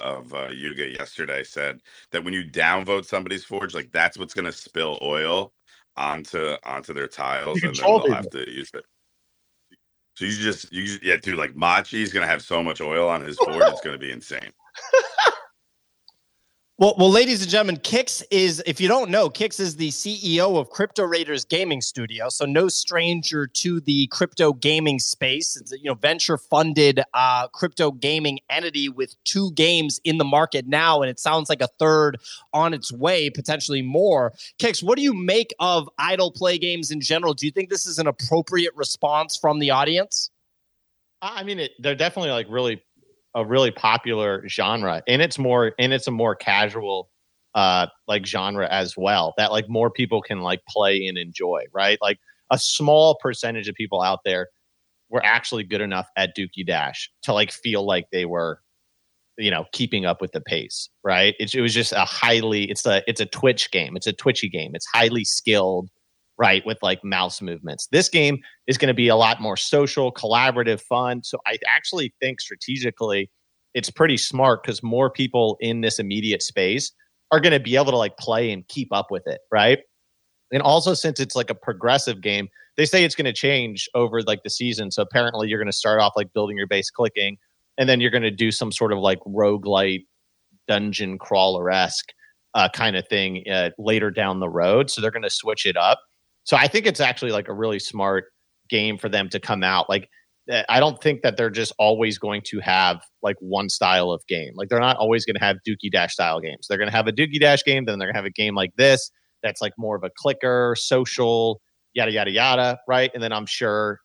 [0.00, 1.80] of uh, Yuga yesterday said
[2.12, 5.52] that when you downvote somebody's forge, like that's what's going to spill oil
[5.96, 8.84] onto onto their tiles, and then they'll have to use it.
[10.14, 13.08] So you just you just- yeah, dude, like Machi's going to have so much oil
[13.08, 14.52] on his forge, it's going to be insane.
[16.80, 20.60] Well, well, ladies and gentlemen, Kix is, if you don't know, Kix is the CEO
[20.60, 22.28] of Crypto Raiders Gaming Studio.
[22.28, 25.56] So no stranger to the crypto gaming space.
[25.56, 30.24] It's a you know venture funded uh, crypto gaming entity with two games in the
[30.24, 32.18] market now, and it sounds like a third
[32.52, 34.32] on its way, potentially more.
[34.60, 37.34] Kix, what do you make of idle play games in general?
[37.34, 40.30] Do you think this is an appropriate response from the audience?
[41.20, 42.80] I mean, it, they're definitely like really
[43.34, 47.10] a really popular genre, and it's more and it's a more casual
[47.54, 51.98] uh like genre as well that like more people can like play and enjoy, right?
[52.00, 52.18] Like
[52.50, 54.48] a small percentage of people out there
[55.10, 58.60] were actually good enough at Dookie Dash to like feel like they were
[59.38, 61.34] you know keeping up with the pace right?
[61.38, 63.96] It, it was just a highly it's a it's a twitch game.
[63.96, 64.72] It's a twitchy game.
[64.74, 65.88] It's highly skilled
[66.38, 70.12] right with like mouse movements this game is going to be a lot more social,
[70.12, 71.24] collaborative, fun.
[71.24, 73.30] So I actually think strategically
[73.74, 76.92] it's pretty smart because more people in this immediate space
[77.30, 79.80] are going to be able to like play and keep up with it, right?
[80.52, 84.22] And also since it's like a progressive game, they say it's going to change over
[84.22, 84.90] like the season.
[84.90, 87.36] So apparently you're going to start off like building your base clicking
[87.76, 90.06] and then you're going to do some sort of like roguelite
[90.66, 92.12] dungeon crawler esque
[92.54, 94.90] uh, kind of thing uh, later down the road.
[94.90, 96.00] So they're going to switch it up.
[96.48, 98.24] So I think it's actually like a really smart
[98.70, 99.90] game for them to come out.
[99.90, 100.08] Like
[100.50, 104.26] uh, I don't think that they're just always going to have like one style of
[104.28, 104.52] game.
[104.54, 106.66] Like they're not always going to have Dookie Dash style games.
[106.66, 108.54] They're going to have a Dookie Dash game, then they're going to have a game
[108.54, 109.10] like this
[109.42, 111.60] that's like more of a clicker, social,
[111.92, 113.10] yada yada yada, right?
[113.12, 113.98] And then I'm sure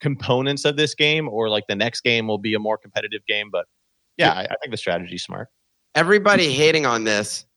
[0.00, 3.48] components of this game or like the next game will be a more competitive game.
[3.50, 3.66] But
[4.16, 5.48] yeah, I, I think the strategy's smart.
[5.96, 7.49] Everybody hating on this, eh,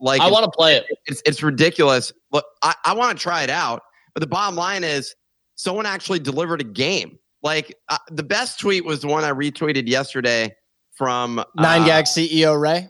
[0.00, 0.86] like I want to play it.
[1.06, 2.12] it's it's ridiculous.
[2.32, 3.82] Look, I, I want to try it out,
[4.14, 5.14] but the bottom line is
[5.56, 7.18] someone actually delivered a game.
[7.42, 10.54] Like uh, the best tweet was the one I retweeted yesterday
[10.96, 12.88] from Nine uh, Gag CEO Ray.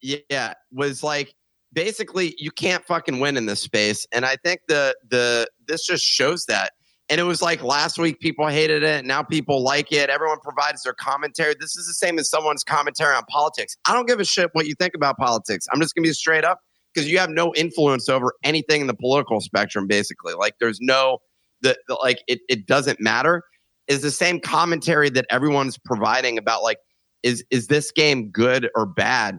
[0.00, 1.34] yeah was like
[1.72, 6.04] basically you can't fucking win in this space and i think the the this just
[6.04, 6.72] shows that
[7.10, 9.04] and it was like last week people hated it.
[9.04, 10.10] Now people like it.
[10.10, 11.54] Everyone provides their commentary.
[11.58, 13.76] This is the same as someone's commentary on politics.
[13.86, 15.66] I don't give a shit what you think about politics.
[15.72, 16.60] I'm just gonna be straight up
[16.94, 20.34] because you have no influence over anything in the political spectrum basically.
[20.34, 21.18] Like there's no
[21.62, 23.42] the, the like it, it doesn't matter.
[23.86, 26.78] Is the same commentary that everyone's providing about like
[27.22, 29.38] is is this game good or bad?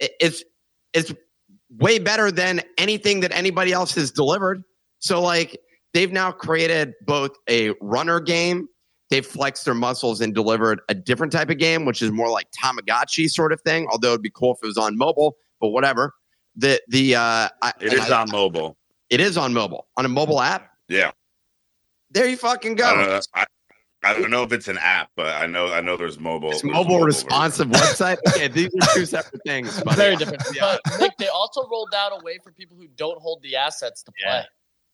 [0.00, 0.44] It- it's
[0.92, 1.14] it's
[1.78, 4.62] way better than anything that anybody else has delivered.
[4.98, 5.58] So like
[5.96, 8.68] they've now created both a runner game,
[9.08, 12.46] they've flexed their muscles and delivered a different type of game, which is more like
[12.52, 13.86] Tamagotchi sort of thing.
[13.90, 16.12] Although it'd be cool if it was on mobile, but whatever.
[16.54, 18.76] The the uh, I, It and is I- on mobile.
[19.10, 20.70] it is on mobile on a mobile app.
[20.88, 21.12] Yeah.
[22.10, 23.06] There you fucking I don't go.
[23.06, 23.20] know.
[23.34, 23.46] I,
[24.04, 26.50] I don't know if it's an app, but I know I know there's mobile.
[26.52, 27.06] It's there's mobile version.
[27.06, 28.18] responsive website.
[28.28, 29.82] Okay, these are two separate things.
[29.82, 29.96] buddy.
[29.96, 30.42] Very different.
[30.54, 30.76] Yeah.
[30.84, 34.02] But Nick, they also rolled out a way for people who don't hold the assets
[34.04, 34.32] to play.
[34.32, 34.44] Yeah.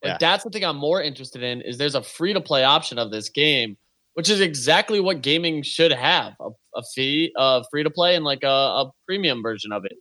[0.02, 0.16] Yeah.
[0.18, 3.10] that's the thing I'm more interested in is there's a free to play option of
[3.10, 3.76] this game,
[4.14, 8.24] which is exactly what gaming should have a, a fee, uh, free to play, and
[8.24, 9.92] like a, a premium version of it.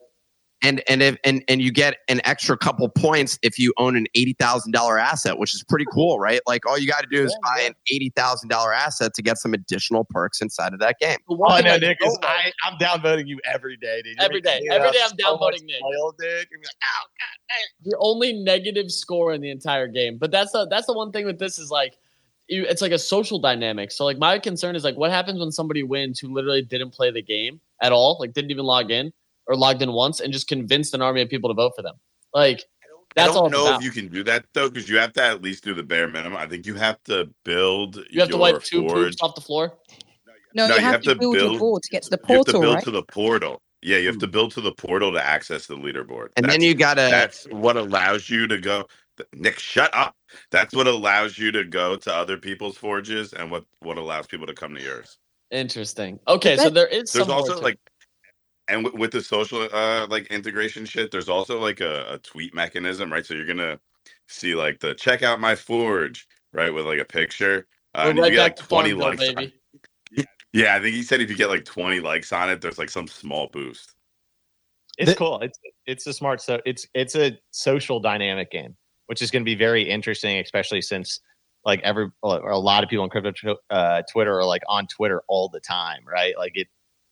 [0.64, 4.06] And and if and and you get an extra couple points if you own an
[4.16, 6.40] eighty thousand dollar asset, which is pretty cool, right?
[6.48, 7.68] Like all you got to do is Yeah, buy yeah.
[7.70, 11.18] an eighty thousand dollar asset to get some additional perks inside of that game.
[11.28, 11.98] The one Oh, thing no, I know, Nick.
[12.04, 14.16] Is I, I'm downvoting you every day, dude.
[14.18, 14.60] You're Every making day.
[14.62, 15.78] me Every up day I'm so downvoting Nick.
[15.78, 16.30] spoiled, dude.
[16.52, 17.08] You're like, oh,
[17.84, 20.18] the only negative score in the entire game.
[20.18, 21.98] But that's the that's the one thing with this is like
[22.48, 23.92] you, it's like a social dynamic.
[23.92, 27.10] So like my concern is like what happens when somebody wins who literally didn't play
[27.10, 29.12] the game at all, like didn't even log in
[29.48, 31.96] or logged in once and just convinced an army of people to vote for them.
[32.34, 32.64] Like
[33.16, 33.80] that's all don't it's know about.
[33.80, 36.08] if you can do that though, because you have to at least do the bare
[36.08, 36.38] minimum.
[36.38, 37.98] I think you have to build.
[38.10, 38.94] You have to your wipe two forge.
[38.94, 39.78] poops off the floor.
[40.54, 42.46] No, No, you, have, to build, your build- board to get to the You have
[42.46, 42.84] to portal, build right?
[42.84, 43.62] to the portal.
[43.82, 44.32] Yeah, you have to hmm.
[44.32, 46.30] build to the portal to access the leaderboard.
[46.36, 48.86] And That's- then you got to that's what allows you to go.
[49.34, 50.16] Nick, shut up.
[50.52, 54.48] That's what allows you to go to other people's forges, and what what allows people
[54.48, 55.18] to come to yours.
[55.52, 56.20] Interesting.
[56.28, 57.78] Okay, so there is There's some also like,
[58.72, 62.54] and with, with the social uh like integration shit, there's also like a, a tweet
[62.56, 63.26] mechanism, right?
[63.26, 63.80] So you're gonna
[64.28, 67.68] see like the check out my forge, right, with like a picture.
[67.94, 69.36] Uh, and if right you get like 20 Farmville, likes, on-
[70.16, 70.28] baby.
[70.54, 72.90] yeah, I think he said if you get like 20 likes on it, there's like
[72.90, 73.94] some small boost.
[74.98, 75.40] It's cool.
[75.42, 78.76] It's it's a smart so it's it's a social dynamic game,
[79.08, 81.20] which is going to be very interesting, especially since
[81.66, 85.22] like every or a lot of people on crypto uh, Twitter are like on Twitter
[85.28, 86.38] all the time, right?
[86.38, 86.68] Like it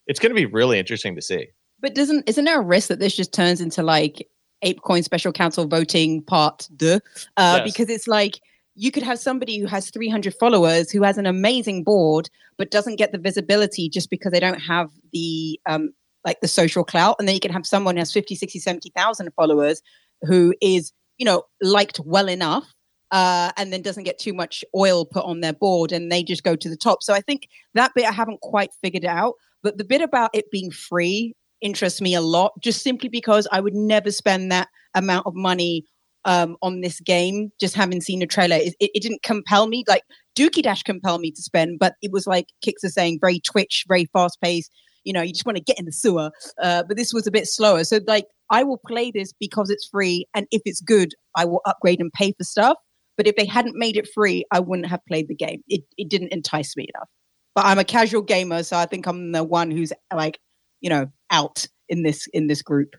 [0.10, 1.48] it's going to be really interesting to see.
[1.80, 4.28] But doesn't isn't there a risk that this just turns into like
[4.66, 7.00] ApeCoin Special Council voting part deux?
[7.38, 7.64] Uh, Yes.
[7.64, 8.42] Because it's like
[8.76, 12.98] you could have somebody who has 300 followers who has an amazing board but doesn't
[12.98, 15.92] get the visibility just because they don't have the um
[16.26, 19.32] like the social clout and then you can have someone who has 50 60 70,000
[19.36, 19.82] followers
[20.24, 22.74] who is you know liked well enough
[23.12, 26.44] uh, and then doesn't get too much oil put on their board and they just
[26.44, 29.78] go to the top so i think that bit i haven't quite figured out but
[29.78, 33.76] the bit about it being free interests me a lot just simply because I would
[33.76, 35.84] never spend that amount of money
[36.26, 38.58] um, on this game just having seen a trailer.
[38.58, 39.84] It, it, it didn't compel me.
[39.88, 40.04] Like
[40.38, 43.86] Dookie Dash compelled me to spend, but it was like Kicks are saying, very twitch,
[43.88, 44.72] very fast paced.
[45.06, 46.30] You know, you just want to get in the sewer.
[46.62, 47.84] Uh, but this was a bit slower.
[47.84, 50.26] So like I will play this because it's free.
[50.34, 52.78] And if it's good, I will upgrade and pay for stuff.
[53.18, 55.62] But if they hadn't made it free, I wouldn't have played the game.
[55.68, 57.10] It, it didn't entice me enough.
[57.56, 60.40] But I'm a casual gamer, so I think I'm the one who's like,
[60.82, 62.96] you know, out in this in this group.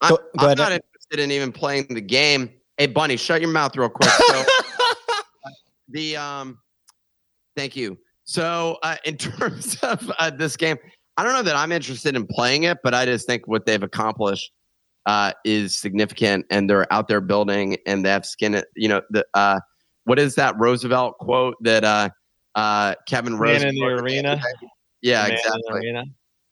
[0.00, 2.50] I'm, Go- go I'm not interested in even playing the game.
[2.78, 4.10] Hey, Bunny, shut your mouth real quick.
[4.10, 4.44] So,
[5.88, 6.58] the um,
[7.56, 7.98] thank you.
[8.24, 10.76] So, uh, in terms of uh, this game,
[11.16, 13.82] I don't know that I'm interested in playing it, but I just think what they've
[13.82, 14.50] accomplished
[15.06, 18.54] uh, is significant, and they're out there building, and they have skin.
[18.54, 19.60] It, you know, the uh,
[20.04, 22.10] what is that Roosevelt quote that uh,
[22.54, 24.40] uh, Kevin Rose Man in the quoted arena.
[25.00, 25.62] Yeah, Man exactly.
[25.72, 26.04] arena.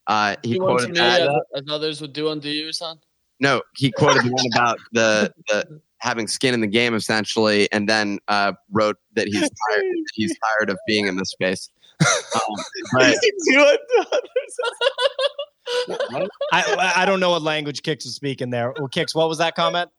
[0.07, 1.21] Uh, he You quoted that.
[1.23, 2.99] as, as others would do unto you, son.
[3.39, 7.89] No, he quoted the one about the, the having skin in the game essentially, and
[7.89, 9.83] then uh, wrote that he's tired.
[9.83, 11.71] that he's tired of being in this space.
[12.01, 12.41] Um,
[12.93, 14.59] but Do it to others.
[16.53, 18.73] I I don't know what language Kicks is speaking there.
[18.79, 19.91] Well, Kicks, what was that comment?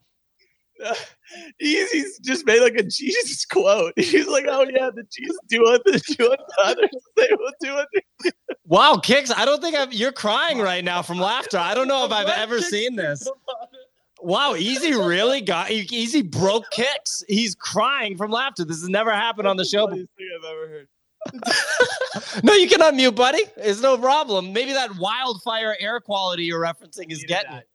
[1.59, 3.93] He's, just made like a Jesus quote.
[3.97, 8.31] He's like, "Oh yeah, the Jesus do unto do unto others, they will do unto
[8.65, 11.57] Wow, Kicks, I don't think I'm, you're crying right now from laughter.
[11.57, 13.27] I don't know if I've ever seen this.
[14.21, 17.23] Wow, Easy really got Easy broke Kicks.
[17.27, 18.63] He's crying from laughter.
[18.63, 19.89] This has never happened on the show.
[19.89, 20.07] I've
[20.45, 20.87] ever heard.
[22.43, 23.43] no, you can unmute, buddy.
[23.57, 24.53] It's no problem.
[24.53, 27.65] Maybe that wildfire air quality you're referencing is getting that.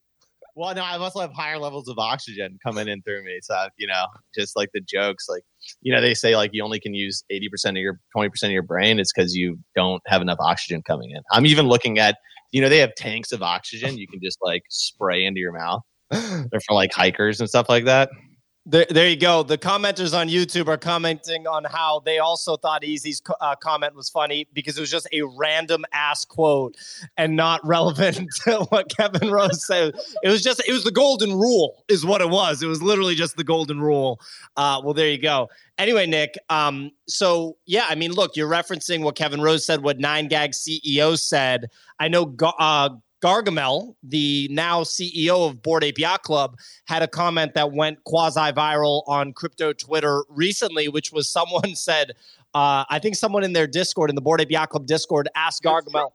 [0.57, 3.41] Well, no, I also have higher levels of oxygen coming in through me.
[3.43, 5.43] So, you know, just like the jokes, like,
[5.83, 8.63] you know, they say like you only can use 80% of your 20% of your
[8.63, 8.99] brain.
[8.99, 11.21] It's because you don't have enough oxygen coming in.
[11.31, 12.17] I'm even looking at,
[12.53, 15.83] you know, they have tanks of oxygen you can just like spray into your mouth.
[16.11, 18.09] They're for like hikers and stuff like that.
[18.69, 19.45] There, there you go.
[19.45, 24.11] The commenters on YouTube are commenting on how they also thought Easy's uh, comment was
[24.11, 26.77] funny because it was just a random ass quote
[27.17, 29.95] and not relevant to what Kevin Rose said.
[30.25, 32.61] It was just, it was the golden rule, is what it was.
[32.61, 34.21] It was literally just the golden rule.
[34.57, 35.49] Uh, well, there you go.
[35.79, 36.37] Anyway, Nick.
[36.49, 40.51] Um, so yeah, I mean, look, you're referencing what Kevin Rose said, what Nine Gag
[40.53, 41.67] CEO said.
[42.01, 42.35] I know.
[42.59, 42.91] Uh,
[43.23, 48.53] Gargamel, the now CEO of Bored Ape Yacht Club, had a comment that went quasi
[48.53, 52.13] viral on crypto Twitter recently, which was someone said,
[52.55, 55.63] Uh, I think someone in their Discord, in the Bored Ape Yacht Club Discord, asked
[55.63, 56.11] Gargamel.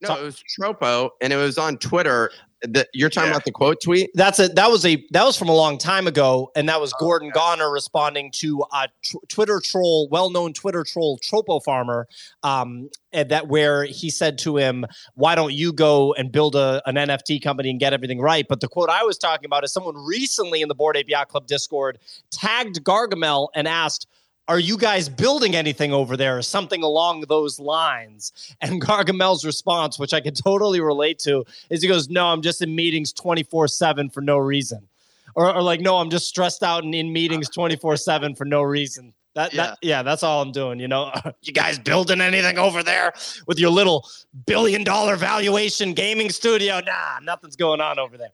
[0.00, 2.30] No, it was Tropo, and it was on Twitter.
[2.66, 3.34] The, you're talking Yeah.
[3.34, 4.10] about the quote tweet.
[4.14, 6.92] That's a that was a that was from a long time ago, and that was
[6.94, 12.08] Gordon Goner responding to a tw- Twitter troll, well-known Twitter troll, Tropo Farmer,
[12.42, 16.80] um, and that where he said to him, "Why don't you go and build a
[16.86, 19.72] an NFT company and get everything right?" But the quote I was talking about is
[19.72, 21.98] someone recently in the Bored Ape Yacht Club Discord
[22.30, 24.06] tagged Gargamel and asked.
[24.46, 28.54] Are you guys building anything over there or something along those lines?
[28.60, 32.60] And Gargamel's response, which I can totally relate to, is he goes, No, I'm just
[32.60, 34.86] in meetings 24 7 for no reason.
[35.34, 38.62] Or, or like, No, I'm just stressed out and in meetings 24 7 for no
[38.62, 39.14] reason.
[39.34, 39.66] That, yeah.
[39.66, 40.78] That, yeah, that's all I'm doing.
[40.78, 43.12] You know, you guys building anything over there
[43.46, 44.06] with your little
[44.46, 46.80] billion dollar valuation gaming studio?
[46.80, 48.30] Nah, nothing's going on over there.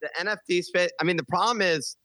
[0.00, 0.90] The NFT space.
[1.00, 1.96] I mean, the problem is,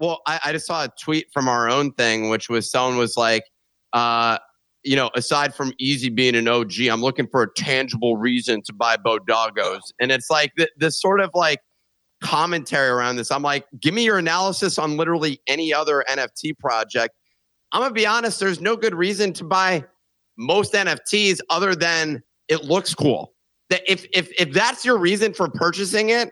[0.00, 3.16] well, I, I just saw a tweet from our own thing, which was someone was
[3.16, 3.44] like,
[3.92, 4.38] uh,
[4.82, 8.72] you know, aside from Easy being an OG, I'm looking for a tangible reason to
[8.72, 9.92] buy Bodoggos.
[10.00, 11.60] And it's like th- this sort of like
[12.22, 13.30] commentary around this.
[13.30, 17.14] I'm like, give me your analysis on literally any other NFT project.
[17.72, 19.84] I'm gonna be honest, there's no good reason to buy
[20.38, 23.34] most NFTs other than it looks cool.
[23.68, 26.30] That if if if that's your reason for purchasing it,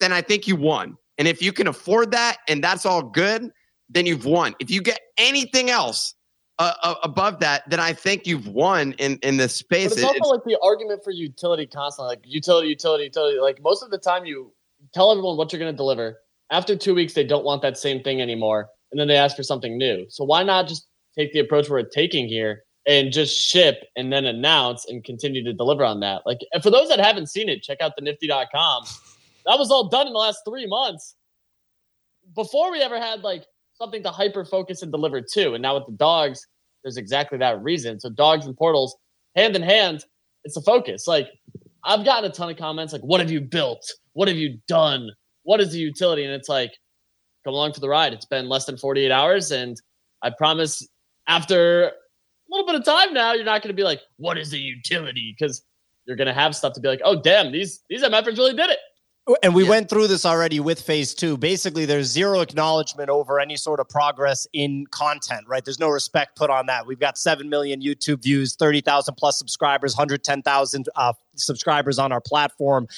[0.00, 0.96] then I think you won.
[1.20, 3.52] And if you can afford that and that's all good,
[3.90, 4.54] then you've won.
[4.58, 6.14] If you get anything else
[6.58, 9.90] uh, uh, above that, then I think you've won in in this space.
[9.90, 13.38] But it's also It's- like the argument for utility constantly, like utility, utility, utility.
[13.38, 14.54] Like most of the time, you
[14.94, 16.22] tell everyone what you're going to deliver.
[16.50, 19.42] After two weeks, they don't want that same thing anymore, and then they ask for
[19.42, 20.06] something new.
[20.08, 20.86] So why not just
[21.18, 25.52] take the approach we're taking here and just ship and then announce and continue to
[25.52, 26.22] deliver on that?
[26.24, 28.84] Like for those that haven't seen it, check out the Nifty.com.
[29.46, 31.16] That was all done in the last three months.
[32.34, 35.86] Before we ever had like something to hyper focus and deliver to, and now with
[35.86, 36.46] the dogs,
[36.82, 37.98] there's exactly that reason.
[38.00, 38.96] So dogs and portals,
[39.36, 40.04] hand in hand,
[40.44, 41.06] it's a focus.
[41.06, 41.28] Like
[41.84, 43.84] I've gotten a ton of comments like, "What have you built?
[44.12, 45.10] What have you done?
[45.42, 46.72] What is the utility?" And it's like,
[47.44, 48.12] come along for the ride.
[48.12, 49.80] It's been less than 48 hours, and
[50.22, 50.86] I promise,
[51.26, 51.92] after a
[52.50, 55.34] little bit of time now, you're not going to be like, "What is the utility?"
[55.38, 55.62] Because
[56.06, 58.70] you're going to have stuff to be like, "Oh, damn, these these MFers really did
[58.70, 58.78] it."
[59.42, 59.70] And we Yeah.
[59.70, 61.36] went through this already with phase two.
[61.36, 65.64] Basically, there's zero acknowledgement over any sort of progress in content, right?
[65.64, 66.86] There's no respect put on that.
[66.86, 72.88] We've got 7 million YouTube views, 30,000 plus subscribers, 110,000 uh, subscribers on our platform,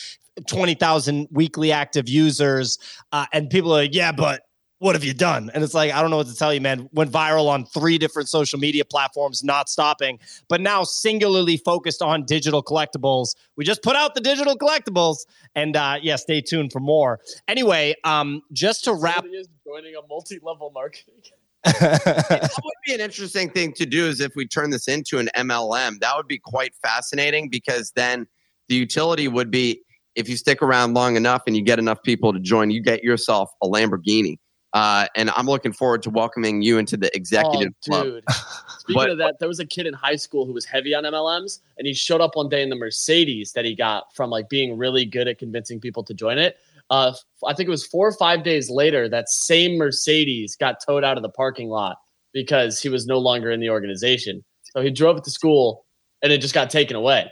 [0.47, 2.79] 20,000 weekly active users.
[3.11, 4.43] Uh, and people are like, yeah, but
[4.83, 5.49] what have you done?
[5.55, 6.89] And it's like, I don't know what to tell you, man.
[6.93, 10.19] Went viral on three different social media platforms, not stopping,
[10.49, 13.37] but now singularly focused on digital collectibles.
[13.57, 15.19] We just put out the digital collectibles,
[15.55, 17.21] and uh, yeah, stay tuned for more.
[17.47, 19.19] Anyway, um, just to wrap.
[19.19, 21.15] Somebody is joining a multi-level marketing.
[21.65, 25.29] that would be an interesting thing to do is if we turn this into an
[25.37, 26.01] MLM.
[26.01, 28.27] That would be quite fascinating because then
[28.69, 29.81] the utility would be
[30.17, 33.05] if you stick around long enough and you get enough people to join, you get
[33.05, 34.39] yourself a Lamborghini.
[34.73, 38.05] Uh, and I'm looking forward to welcoming you into the executive oh, club.
[38.05, 38.25] dude.
[38.79, 41.05] Speaking But- of that, there was a kid in high school who was heavy on
[41.05, 44.49] MLMs, and he showed up one day in the Mercedes that he got from like
[44.49, 46.57] being really good at convincing people to join it.
[46.91, 47.13] Uh,
[47.47, 51.17] I think it was four or five days later that same Mercedes got towed out
[51.17, 51.97] of the parking lot
[52.33, 54.45] because he was no longer in the organization.
[54.63, 55.85] So he drove it to school,
[56.23, 57.31] and it just got taken away.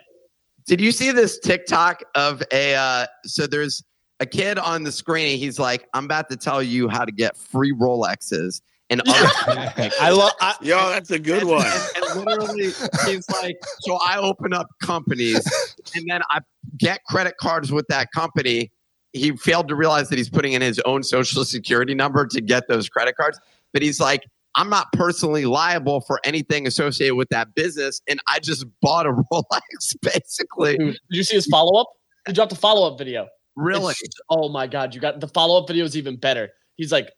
[0.66, 2.74] Did you see this TikTok of a?
[2.74, 3.82] Uh, so there's
[4.20, 5.38] a kid on the screen.
[5.38, 10.10] He's like, "I'm about to tell you how to get free Rolexes." And other I
[10.10, 10.32] love.
[10.60, 11.66] Yo, that's a good and, one.
[11.66, 12.72] And, and literally,
[13.06, 15.46] he's like, so I open up companies
[15.94, 16.40] and then I
[16.76, 18.72] get credit cards with that company.
[19.12, 22.66] He failed to realize that he's putting in his own social security number to get
[22.66, 23.38] those credit cards.
[23.72, 24.24] But he's like,
[24.56, 28.02] I'm not personally liable for anything associated with that business.
[28.08, 30.76] And I just bought a Rolex, basically.
[30.76, 31.88] Did you see his follow up?
[32.26, 33.28] He dropped a follow up video.
[33.56, 33.92] Really?
[33.92, 36.50] It's- oh my god, you got the follow up video is even better.
[36.76, 37.10] He's like,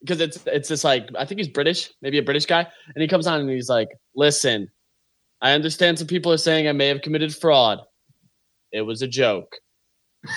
[0.00, 3.08] because it's it's this like I think he's British, maybe a British guy, and he
[3.08, 4.68] comes on and he's like, "Listen,
[5.40, 7.80] I understand some people are saying I may have committed fraud.
[8.72, 9.56] It was a joke."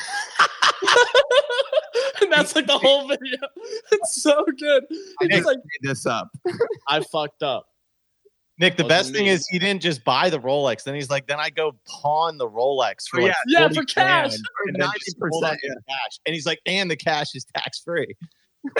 [2.21, 3.37] and that's like the whole video.
[3.93, 4.83] It's so good.
[5.21, 6.29] I He's just like, this up.
[6.87, 7.67] I fucked up.
[8.61, 10.83] Nick, the best thing is he didn't just buy the Rolex.
[10.83, 13.61] Then he's like, then I go pawn the Rolex for like yeah.
[13.61, 14.33] Yeah, for cash.
[14.33, 16.19] For and then just hold 90%, on to cash.
[16.27, 18.15] And he's like, and the cash is tax free.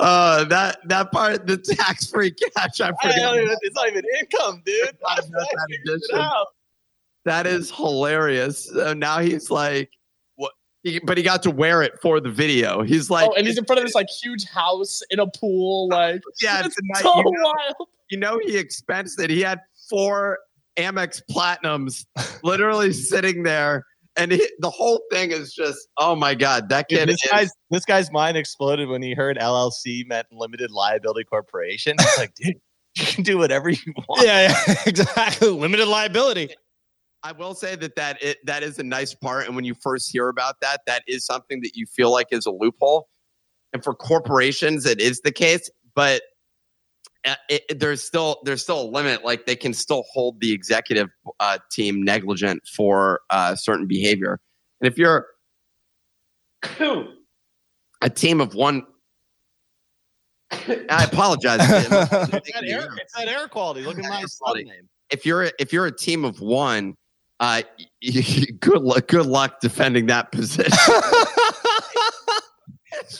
[0.00, 3.36] Uh, that that part, the tax free cash, I forgot.
[3.62, 4.88] it's not even income, dude.
[4.88, 5.30] Forgot
[6.10, 6.46] that.
[7.24, 8.64] That is hilarious.
[8.70, 9.90] So now he's like?
[10.84, 12.82] He, but he got to wear it for the video.
[12.82, 15.88] He's like, oh, and he's in front of this like huge house in a pool.
[15.94, 17.88] Like, yeah, it's it's so you, know, wild.
[18.10, 19.30] you know, he expensed it.
[19.30, 20.38] He had four
[20.76, 22.04] Amex Platinums
[22.42, 23.86] literally sitting there.
[24.16, 27.30] And he, the whole thing is just, oh my God, that Dude, kid this is,
[27.30, 31.96] guy's this guy's mind exploded when he heard LLC meant limited liability corporation.
[31.98, 32.56] He's like, dude,
[32.96, 34.26] you can do whatever you want.
[34.26, 35.48] Yeah, yeah, exactly.
[35.48, 36.54] Limited liability.
[37.24, 39.46] I will say that that it, that is a nice part.
[39.46, 42.44] And when you first hear about that, that is something that you feel like is
[42.44, 43.08] a loophole.
[43.72, 45.70] And for corporations, it is the case.
[45.94, 46.22] But
[47.26, 49.24] uh, it, it- there's still there's still a limit.
[49.24, 51.08] Like they can still hold the executive
[51.40, 54.38] uh, team negligent for uh, certain behavior.
[54.82, 55.26] And if you're
[58.02, 58.82] a team of one,
[60.52, 61.60] I apologize.
[62.34, 63.80] It's that, air, it's that air quality.
[63.82, 64.88] Look at my air name.
[65.10, 66.94] if you're if you're a team of one,
[67.44, 67.62] uh,
[68.60, 69.06] good luck.
[69.08, 70.72] Good luck defending that position.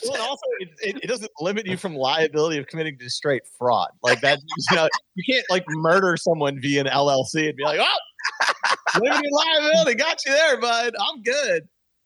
[0.05, 3.43] Well, and also, it, it, it doesn't limit you from liability of committing just straight
[3.59, 3.89] fraud.
[4.03, 4.39] Like that,
[4.71, 8.59] you know, you can't like murder someone via an LLC and be like, oh,
[9.01, 10.95] limited liability, got you there, bud.
[10.99, 11.65] I'm good.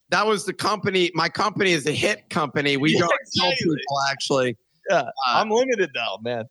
[0.09, 1.11] that was the company.
[1.15, 2.77] My company is a hit company.
[2.79, 3.77] We Yeah, don't tell exactly.
[3.77, 4.57] people actually.
[4.91, 6.45] Yeah, Uh, I'm limited though, man.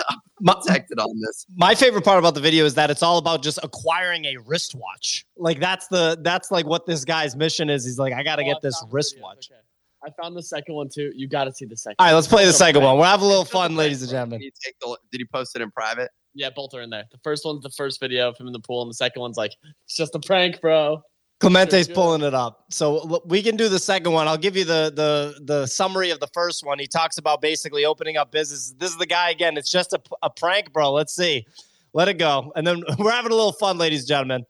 [0.08, 1.46] I'm My, protected on this.
[1.56, 5.24] my favorite part about the video is that it's all about just acquiring a wristwatch.
[5.36, 7.84] Like that's the that's like what this guy's mission is.
[7.84, 9.48] He's like, I got to Oh, get I this wristwatch.
[9.52, 9.60] okay.
[10.06, 11.12] I found the second one too.
[11.14, 11.96] You got to see the second.
[11.98, 12.86] All right, let's play the It's second prank.
[12.90, 12.96] one.
[12.98, 14.40] We'll have a little It's just a fun, ladies and gentlemen.
[14.40, 16.10] Did he, take the, did he post it in private?
[16.34, 17.04] Yeah, both are in there.
[17.10, 19.36] The first one's the first video of him in the pool, and the second one's
[19.38, 19.52] like,
[19.86, 21.00] it's just a prank, bro.
[21.44, 22.64] Clemente's pulling it up.
[22.70, 24.26] So we can do the second one.
[24.28, 26.78] I'll give you the the the summary of the first one.
[26.78, 28.74] He talks about basically opening up business.
[28.78, 29.58] This is the guy again.
[29.58, 30.92] It's just a, a prank, bro.
[30.92, 31.46] Let's see.
[31.92, 32.50] Let it go.
[32.56, 34.46] And then we're having a little fun, ladies and gentlemen.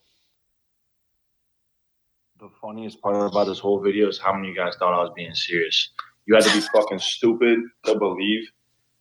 [2.38, 5.02] The funniest part about this whole video is how many of you guys thought I
[5.02, 5.90] was being serious.
[6.26, 8.48] You had to be fucking stupid to believe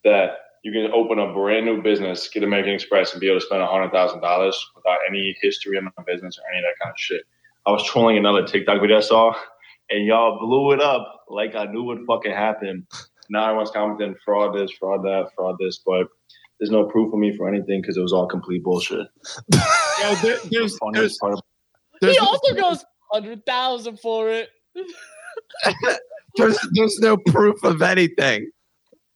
[0.03, 3.45] that you can open a brand new business, get American Express, and be able to
[3.45, 6.91] spend hundred thousand dollars without any history in my business or any of that kind
[6.91, 7.23] of shit.
[7.66, 9.34] I was trolling another TikTok video I saw,
[9.89, 12.86] and y'all blew it up like I knew what fucking happened.
[13.30, 16.07] Now everyone's commenting fraud this, fraud that, fraud this, but
[16.59, 19.07] there's no proof for me for anything because it was all complete bullshit.
[19.99, 21.41] Yeah, there, there's, funniest there's, part of
[22.01, 24.49] there's, he also goes hundred thousand for it.
[26.36, 28.49] there's, there's no proof of anything.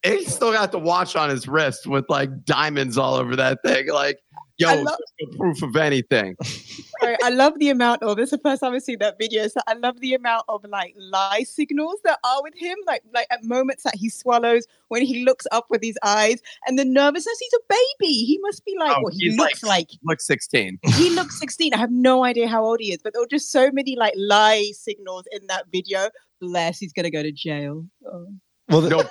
[0.04, 3.90] He's still got the watch on his wrist with like diamonds all over that thing.
[3.90, 4.20] Like,
[4.58, 6.38] yo, I love- no proof of anything.
[7.08, 9.48] Sorry, I love the amount of this is the first time I've seen that video.
[9.48, 13.28] So I love the amount of like lie signals that are with him, like like
[13.32, 17.40] at moments that he swallows, when he looks up with his eyes, and the nervousness.
[17.40, 18.14] He's a baby.
[18.26, 19.90] He must be like Oh, what he looks like.
[20.04, 20.80] Looks 16.
[20.96, 21.74] He looks 16.
[21.74, 24.14] I have no idea how old he is, but there were just so many like
[24.18, 26.10] lie signals in that video.
[26.42, 27.86] Bless, he's gonna go to jail.
[28.06, 28.28] Oh.
[28.70, 29.04] Well, the- No,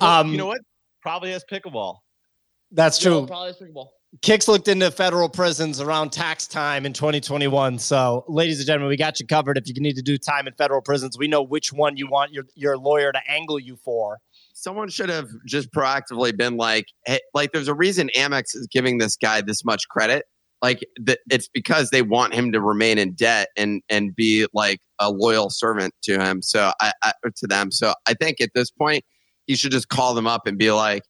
[0.06, 0.60] um, you know what?
[1.02, 1.98] Probably has pickleball.
[2.70, 3.26] that's No, true.
[3.26, 3.88] probably has pickleball.
[4.22, 7.78] Kicks looked into federal prisons around tax time in 2021.
[7.78, 9.58] So, ladies and gentlemen, we got you covered.
[9.58, 12.32] If you need to do time in federal prisons, we know which one you want
[12.32, 14.18] your your lawyer to angle you for.
[14.52, 18.98] someone should have just proactively been like, hey, like, there's a reason Amex is giving
[18.98, 20.26] this guy this much credit.
[20.62, 20.86] Like,
[21.28, 25.50] it's because they want him to remain in debt and and be like a loyal
[25.50, 26.40] servant to him.
[26.40, 27.72] So I, I to them.
[27.72, 29.04] So I think at this point,
[29.46, 31.02] he should just call them up and be like,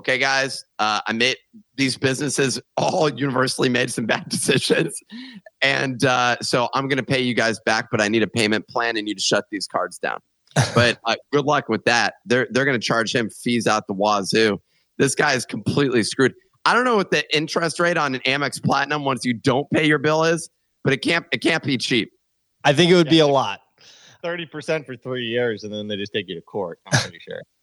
[0.00, 1.36] okay, guys, uh, I made
[1.76, 4.98] these businesses all universally made some bad decisions,
[5.62, 8.66] and uh, so I'm going to pay you guys back, but I need a payment
[8.68, 10.18] plan and you to shut these cards down.
[10.74, 12.14] But uh, good luck with that.
[12.26, 14.60] They're they're going to charge him fees out the wazoo.
[14.98, 16.34] This guy is completely screwed.
[16.64, 19.86] I don't know what the interest rate on an Amex Platinum once you don't pay
[19.86, 20.50] your bill is,
[20.82, 22.10] but it can't it can't be cheap.
[22.64, 23.60] I think it would be a lot.
[24.22, 26.78] Thirty percent for three years, and then they just take you to court.
[26.86, 27.42] I'm pretty sure.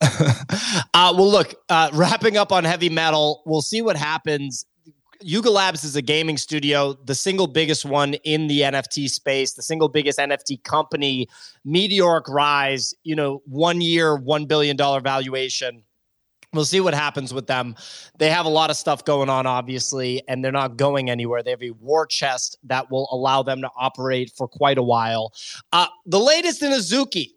[0.94, 4.66] uh, well, look, uh, wrapping up on heavy metal, we'll see what happens.
[5.20, 9.62] Yuga Labs is a gaming studio, the single biggest one in the NFT space, the
[9.62, 11.26] single biggest NFT company,
[11.64, 15.82] meteoric rise, you know, one year, $1 billion valuation.
[16.54, 17.74] We'll see what happens with them.
[18.18, 21.42] They have a lot of stuff going on, obviously, and they're not going anywhere.
[21.42, 25.34] They have a war chest that will allow them to operate for quite a while.
[25.72, 27.32] Uh, the latest in Azuki,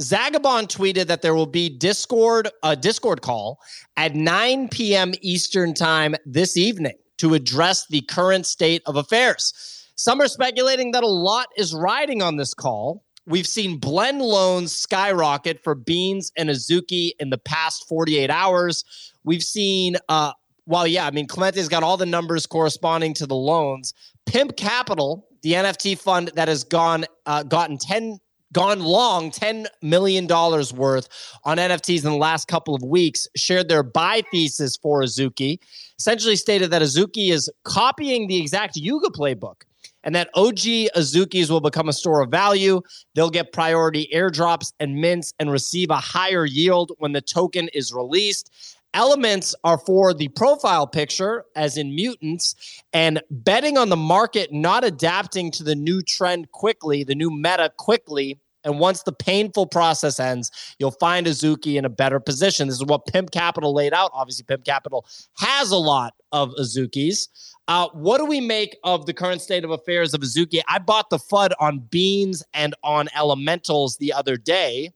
[0.00, 3.60] Zagabond tweeted that there will be Discord a Discord call
[3.96, 5.12] at 9 p.m.
[5.22, 9.52] Eastern time this evening to address the current state of affairs.
[9.94, 13.05] Some are speculating that a lot is riding on this call.
[13.26, 18.84] We've seen blend loans skyrocket for Beans and Azuki in the past 48 hours.
[19.24, 20.32] We've seen, uh,
[20.66, 23.94] well, yeah, I mean, Clemente's got all the numbers corresponding to the loans.
[24.26, 28.18] Pimp Capital, the NFT fund that has gone uh, gotten 10
[28.52, 31.08] gone long $10 million worth
[31.44, 35.58] on NFTs in the last couple of weeks, shared their buy thesis for Azuki,
[35.98, 39.62] essentially stated that Azuki is copying the exact Yuga playbook
[40.06, 40.60] and that OG
[40.94, 42.80] Azukis will become a store of value.
[43.14, 47.92] They'll get priority airdrops and mints and receive a higher yield when the token is
[47.92, 48.50] released.
[48.94, 52.54] Elements are for the profile picture, as in mutants,
[52.94, 57.70] and betting on the market not adapting to the new trend quickly, the new meta
[57.76, 58.38] quickly.
[58.66, 62.66] And once the painful process ends, you'll find Azuki in a better position.
[62.66, 64.10] This is what Pimp Capital laid out.
[64.12, 65.06] Obviously, Pimp Capital
[65.38, 67.28] has a lot of Azukis.
[67.68, 70.60] Uh, what do we make of the current state of affairs of Azuki?
[70.68, 74.90] I bought the FUD on beans and on elementals the other day.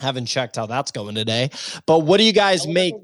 [0.00, 1.50] Haven't checked how that's going today.
[1.86, 2.94] But what do you guys make?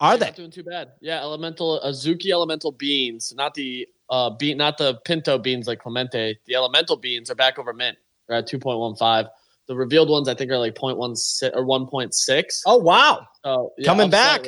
[0.00, 0.26] Are they?
[0.26, 0.88] not doing too bad?
[1.00, 6.38] Yeah, elemental Azuki elemental beans, not the uh bean, not the pinto beans like Clemente.
[6.46, 7.96] The elemental beans are back over mint.
[8.28, 9.26] They're at two point one five.
[9.68, 12.62] The revealed ones I think are like 0.16 or one point six.
[12.66, 13.26] Oh wow!
[13.44, 14.46] So yeah, Coming back.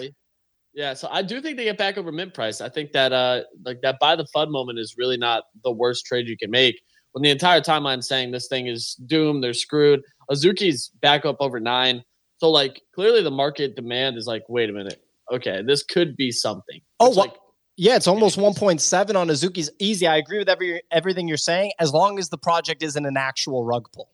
[0.75, 2.61] Yeah, so I do think they get back over mint price.
[2.61, 6.07] I think that uh like that buy the FUD moment is really not the worst
[6.07, 6.81] trade you can make.
[7.13, 10.03] When the entire timeline saying this thing is doomed, they're screwed.
[10.31, 12.05] Azuki's back up over nine.
[12.37, 15.01] So like clearly the market demand is like, wait a minute,
[15.33, 16.81] okay, this could be something.
[17.01, 17.35] Oh, It's wha- like
[17.81, 20.05] Yeah, it's almost 1.7 on Azuki's easy.
[20.09, 23.65] I agree with every everything you're saying, as long as the project isn't an actual
[23.65, 24.11] rug pull.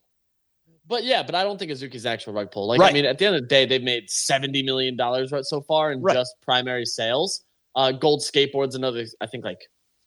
[0.86, 2.68] But yeah, but I don't think Azuki's actual rug pull.
[2.68, 2.90] Like Right.
[2.90, 5.62] I mean, at the end of the day, they've made seventy million dollars right so
[5.62, 6.12] far in Right.
[6.14, 7.42] just primary sales.
[7.74, 9.60] Uh, gold skateboards, another I think like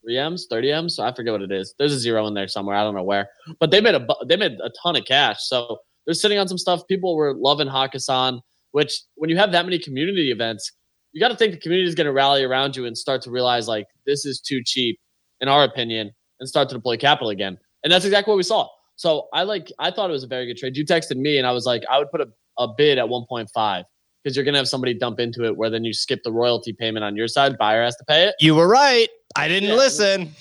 [0.05, 0.95] three M's, thirty M's.
[0.95, 1.73] So I forget what it is.
[1.79, 2.75] There's a zero in there somewhere.
[2.75, 3.27] I don't know where.
[3.59, 5.37] But they made a they made a ton of cash.
[5.41, 6.85] So they're sitting on some stuff.
[6.87, 8.39] People were loving Hakkasan,
[8.71, 10.71] which when you have that many community events,
[11.17, 13.31] you got to think the community is going to rally around you and start to
[13.31, 14.99] realize like this is too cheap,
[15.41, 17.57] in our opinion, and start to deploy capital again.
[17.83, 18.67] And that's exactly what we saw.
[18.97, 20.77] So I like I thought it was a very good trade.
[20.77, 22.27] You texted me and I was like, I would put a,
[22.59, 23.83] a bid at 1.5
[24.23, 27.03] because you're gonna have somebody dump into it where then you skip the royalty payment
[27.03, 28.35] on your side, buyer has to pay it.
[28.39, 29.07] You were right.
[29.35, 29.75] I didn't Yeah.
[29.75, 30.31] listen.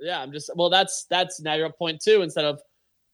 [0.00, 2.58] Yeah, I'm just well, that's that's now you're at point two instead of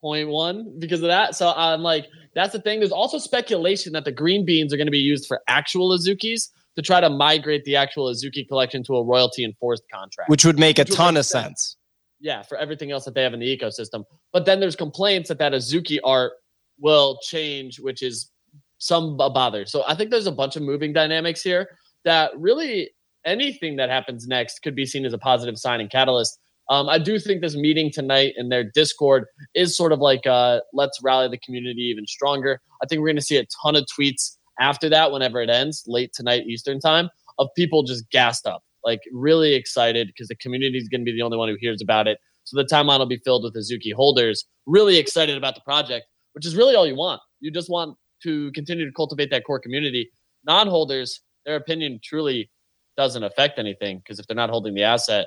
[0.00, 1.34] point one because of that.
[1.34, 2.78] So I'm like, that's the thing.
[2.78, 6.48] There's also speculation that the green beans are going to be used for actual Azukis
[6.76, 10.30] to try to migrate the actual Azuki collection to a royalty enforced contract.
[10.30, 11.46] Which would make a Which ton make of sense.
[11.46, 11.76] sense.
[12.20, 14.04] yeah, for everything else that they have in the ecosystem.
[14.32, 16.32] But then there's complaints that that Azuki art
[16.80, 18.30] will change, which is
[18.78, 19.64] some bother.
[19.66, 21.68] So I think there's a bunch of moving dynamics here
[22.04, 22.90] that really
[23.24, 26.38] anything that happens next could be seen as a positive sign and catalyst.
[26.70, 30.60] Um, I do think this meeting tonight in their Discord is sort of like uh,
[30.72, 32.60] let's rally the community even stronger.
[32.82, 35.82] I think we're going to see a ton of tweets after that, whenever it ends,
[35.86, 40.78] late tonight Eastern time, of people just gassed up, like really excited because the community
[40.78, 42.18] is going to be the only one who hears about it.
[42.44, 46.46] So the timeline will be filled with Azuki holders really excited about the project, which
[46.46, 47.20] is really all you want.
[47.40, 50.10] You just want to continue to cultivate that core community.
[50.44, 52.50] Non holders, their opinion truly
[52.96, 55.26] doesn't affect anything because if they're not holding the asset,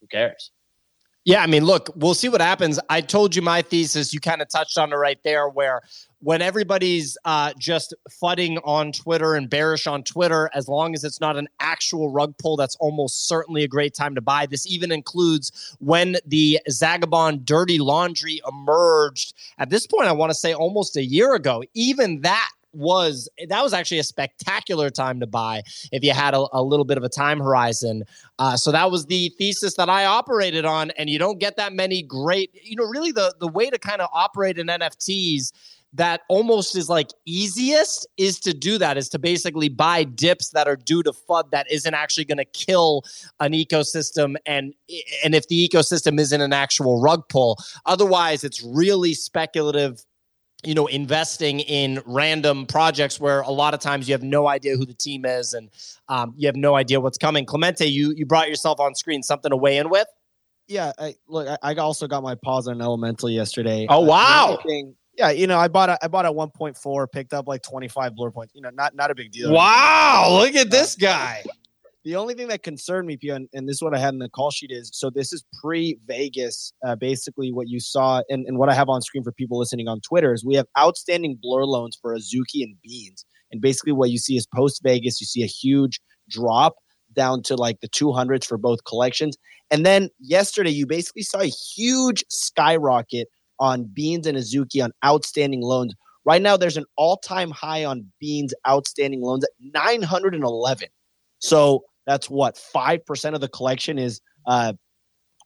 [0.00, 0.50] who cares?
[1.24, 2.80] Yeah, I mean, look, we'll see what happens.
[2.88, 4.12] I told you my thesis.
[4.12, 5.80] You kind of touched on it right there, where
[6.22, 11.20] when everybody's uh, just fudding on Twitter and bearish on Twitter, as long as it's
[11.20, 14.46] not an actual rug pull, that's almost certainly a great time to buy.
[14.46, 19.34] This even includes when the Zagabond dirty laundry emerged.
[19.58, 21.64] At this point, I want to say almost a year ago.
[21.74, 26.46] Even that was that was actually a spectacular time to buy if you had a,
[26.52, 28.04] a little bit of a time horizon.
[28.38, 31.72] Uh, so that was the thesis that I operated on, and you don't get that
[31.72, 32.50] many great.
[32.62, 35.52] You know, really the the way to kind of operate in NFTs
[35.94, 40.66] that almost is like easiest is to do that is to basically buy dips that
[40.66, 43.02] are due to FUD that isn't actually going to kill
[43.40, 44.72] an ecosystem and
[45.24, 50.02] and if the ecosystem isn't an actual rug pull otherwise it's really speculative
[50.64, 54.76] you know investing in random projects where a lot of times you have no idea
[54.76, 55.68] who the team is and
[56.08, 59.50] um, you have no idea what's coming clemente you you brought yourself on screen something
[59.50, 60.06] to weigh in with
[60.68, 63.84] yeah, I, look, I, I also got my pause on Elemental yesterday.
[63.90, 64.58] Oh, Uh, wow.
[64.64, 68.14] thing- yeah, you know, I bought a, I bought a 1.4, picked up like 25
[68.14, 68.54] blur points.
[68.54, 69.52] You know, not not a big deal.
[69.52, 71.42] wow look at this guy
[72.04, 74.18] The only thing that concerned me, Pio, and, and this is what I had in
[74.18, 76.72] the call sheet is so this is pre Vegas.
[76.84, 79.86] Uh, basically, what you saw and, and what I have on screen for people listening
[79.86, 83.24] on Twitter is we have outstanding blur loans for Azuki and Beans.
[83.52, 86.74] And basically, what you see is post Vegas, you see a huge drop
[87.14, 89.36] down to like the 200s for both collections.
[89.70, 93.28] And then yesterday, you basically saw a huge skyrocket
[93.58, 95.94] on Beans and Azuki on outstanding loans.
[96.24, 100.88] Right now, there's an all time high on Beans outstanding loans at 911.
[101.38, 104.74] So that's what 5% of the collection is uh,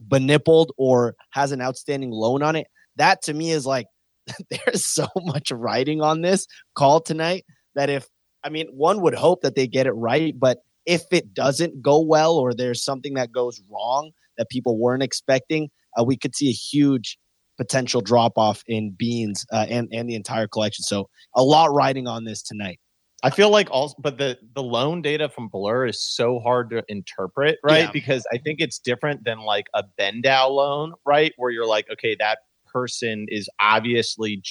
[0.08, 2.66] benippled or has an outstanding loan on it.
[2.96, 3.86] That to me is like
[4.50, 7.44] there's so much writing on this call tonight
[7.74, 8.06] that if
[8.44, 12.00] I mean one would hope that they get it right, but if it doesn't go
[12.00, 16.48] well or there's something that goes wrong that people weren't expecting, uh, we could see
[16.48, 17.18] a huge
[17.56, 20.82] potential drop off in beans uh, and and the entire collection.
[20.82, 22.80] So a lot riding on this tonight.
[23.22, 26.84] I feel like also, but the the loan data from Blur is so hard to
[26.88, 27.84] interpret, right?
[27.84, 27.90] Yeah.
[27.90, 31.32] Because I think it's different than like a BendDAO loan, right?
[31.36, 32.38] Where you're like, okay, that
[32.72, 34.42] person is obviously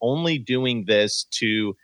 [0.00, 1.76] only doing this to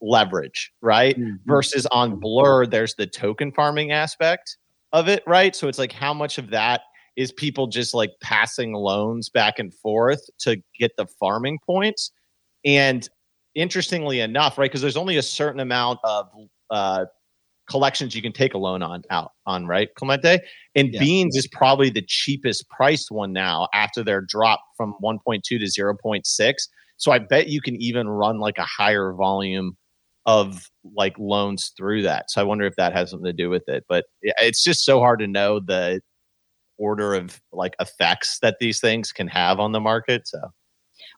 [0.00, 1.18] leverage, right?
[1.46, 4.56] Versus on Blur, there's the token farming aspect
[4.92, 5.56] of it, right?
[5.56, 6.82] So it's like how much of that
[7.16, 12.10] is people just like passing loans back and forth to get the farming points?
[12.64, 13.08] And
[13.54, 16.28] interestingly enough, right, because there's only a certain amount of
[16.70, 17.04] uh,
[17.68, 20.40] collections you can take a loan on out on, right, Clemente?
[20.74, 21.00] And Yeah.
[21.00, 26.54] Beans is probably the cheapest priced one now after their drop from 1.2 to 0.6.
[26.96, 29.76] So I bet you can even run like a higher volume
[30.26, 32.30] of like loans through that.
[32.30, 33.84] So I wonder if that has something to do with it.
[33.88, 36.00] But yeah, it's just so hard to know the
[36.78, 40.26] order of like effects that these things can have on the market.
[40.26, 40.40] So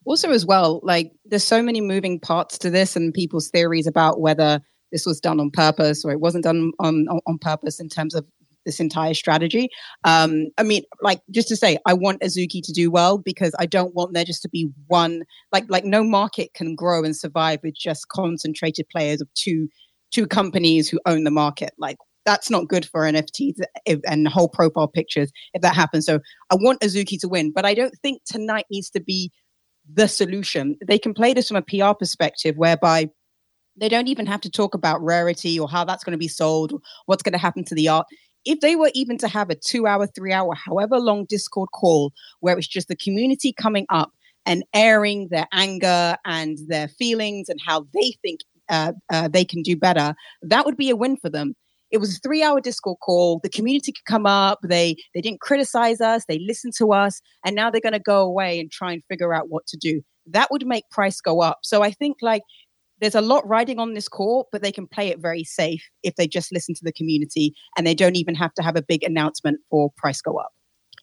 [0.04, 4.20] also as well like there's so many moving parts to this and people's theories about
[4.20, 4.60] whether
[4.92, 8.14] this was done on purpose or it wasn't done on on, on purpose in terms
[8.14, 8.24] of
[8.64, 9.68] this entire strategy
[10.04, 13.66] um i mean like just to say i want azuki to do well because i
[13.66, 17.60] don't want there just to be one like like no market can grow and survive
[17.62, 19.68] with just concentrated players of two
[20.12, 21.96] two companies who own the market like
[22.26, 23.58] that's not good for nfts
[24.06, 26.20] and whole profile pictures if that happens so
[26.50, 29.32] i want azuki to win but i don't think tonight needs to be
[29.92, 30.76] the solution.
[30.86, 33.10] They can play this from a PR perspective whereby
[33.76, 36.72] they don't even have to talk about rarity or how that's going to be sold,
[36.72, 38.06] or what's going to happen to the art.
[38.44, 42.12] If they were even to have a two hour, three hour, however long Discord call
[42.40, 44.12] where it's just the community coming up
[44.46, 49.62] and airing their anger and their feelings and how they think uh, uh, they can
[49.62, 51.54] do better, that would be a win for them.
[51.90, 53.40] It was a three hour Discord call.
[53.42, 54.58] The community could come up.
[54.62, 56.24] They they didn't criticize us.
[56.26, 59.34] They listened to us, and now they're going to go away and try and figure
[59.34, 60.02] out what to do.
[60.26, 61.58] That would make price go up.
[61.62, 62.42] So I think like
[63.00, 66.16] there's a lot riding on this call, but they can play it very safe if
[66.16, 69.02] they just listen to the community and they don't even have to have a big
[69.02, 70.52] announcement for price go up.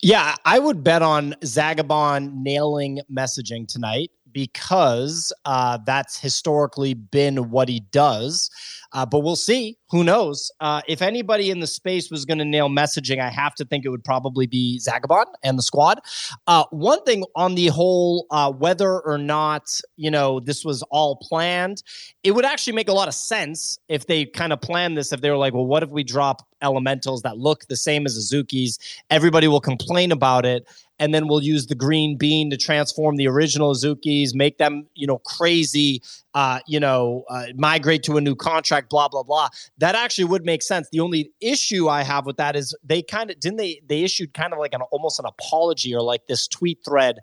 [0.01, 7.69] Yeah, I would bet on Zagabond nailing messaging tonight because uh, that's historically been what
[7.69, 8.49] he does.
[8.93, 9.77] Uh, but we'll see.
[9.89, 10.51] Who knows?
[10.59, 13.85] Uh, if anybody in the space was going to nail messaging, I have to think
[13.85, 15.99] it would probably be Zagabond and the squad.
[16.47, 21.15] Uh, one thing on the whole, uh, whether or not you know this was all
[21.17, 21.83] planned,
[22.23, 25.11] it would actually make a lot of sense if they kind of planned this.
[25.11, 28.17] If they were like, well, what if we drop elementals that look the same as
[28.17, 28.79] Azuki's?
[29.09, 30.67] Everybody will complain about it
[31.03, 35.05] and then we'll use the green bean to transform the original Azukis, make them, you
[35.05, 36.01] know, crazy,
[36.33, 39.49] uh, you know, uh, migrate to a new contract, blah blah blah.
[39.79, 40.87] That actually would make sense.
[40.93, 44.33] The only issue I have with that is they kind of didn't they they issued
[44.33, 47.19] kind of like an almost an apology or like this tweet thread.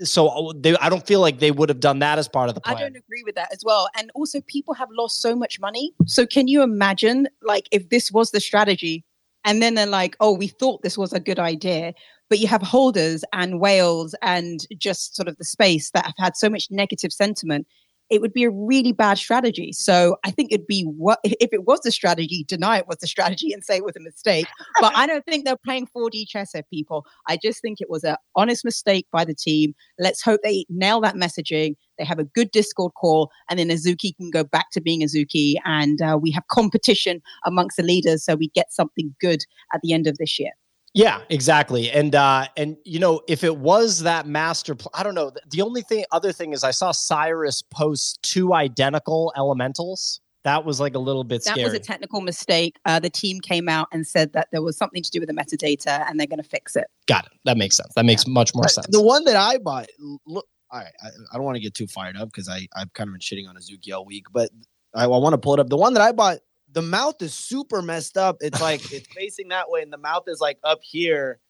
[0.00, 2.54] So uh, they, I don't feel like they would have done that as part of
[2.54, 3.90] the I don't agree with that as well.
[3.98, 5.92] And also, people have lost so much money.
[6.06, 9.04] So, can you imagine, like, if this was the strategy,
[9.44, 11.94] and then they're like, "Oh, we thought this was a good idea,"
[12.28, 16.36] but you have holders and whales and just sort of the space that have had
[16.36, 17.66] so much negative sentiment.
[18.10, 19.72] It would be a really bad strategy.
[19.72, 23.06] So I think it'd be what if it was the strategy, deny it was the
[23.06, 24.46] strategy and say it was a mistake.
[24.80, 27.04] But I don't think they're playing 4D chess here, people.
[27.26, 29.74] I just think it was an honest mistake by the team.
[29.98, 31.76] Let's hope they nail that messaging.
[31.98, 35.54] They have a good Discord call, and then Azuki can go back to being Azuki,
[35.64, 39.44] and uh, we have competition amongst the leaders, so we get something good
[39.74, 40.52] at the end of this year.
[40.94, 41.90] Yeah, exactly.
[41.90, 45.30] And uh and you know, if it was that master pl- I don't know.
[45.30, 50.20] The- The only thing other thing is I saw Cyrus post two identical elementals.
[50.44, 51.54] That was like a little bit scary.
[51.56, 51.64] That scary.
[51.72, 52.76] was a technical mistake.
[52.86, 55.34] Uh, the team came out and said that there was something to do with the
[55.34, 56.86] metadata, and they're going to fix it.
[57.06, 57.32] Got it.
[57.44, 57.92] That makes sense.
[57.94, 58.86] That makes much more But sense.
[58.90, 59.88] The one that I bought,
[60.26, 62.92] look, all right, I, I don't want to get too fired up because I I've
[62.92, 64.50] kind of been shitting on Azuki all week, but
[64.94, 65.68] I, I want to pull it up.
[65.68, 66.38] The one that I bought,
[66.72, 68.36] the mouth is super messed up.
[68.40, 71.40] It's like it's facing that way, and the mouth is like up here.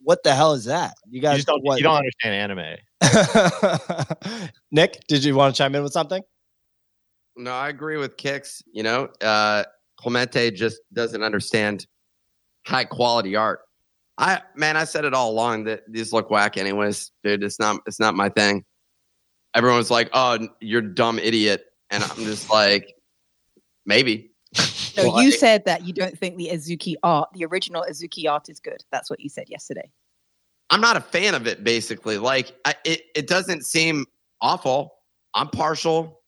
[0.00, 0.94] What the hell is that?
[1.06, 1.78] You you guys just don't what?
[1.78, 4.50] you don't understand anime.
[4.70, 6.22] Nick, did you want to chime in with something?
[7.36, 8.62] No, I agree with Kicks.
[8.72, 9.64] You know, uh,
[9.98, 11.86] Clemente just doesn't understand
[12.66, 13.60] high quality art.
[14.18, 17.42] I man, I said it all along that these look whack, anyways, dude.
[17.42, 17.80] It's not.
[17.86, 18.64] It's not my thing.
[19.54, 22.94] Everyone's like, "Oh, you're a dumb idiot," and I'm just like,
[23.86, 24.30] maybe.
[24.96, 28.30] No, Well, you I- said that you don't think the Azuki art, the original Azuki
[28.30, 28.84] art, is good.
[28.92, 29.90] That's what you said yesterday.
[30.70, 31.64] I'm not a fan of it.
[31.64, 34.06] Basically, like I, it it doesn't seem
[34.40, 34.94] awful.
[35.34, 36.20] I'm partial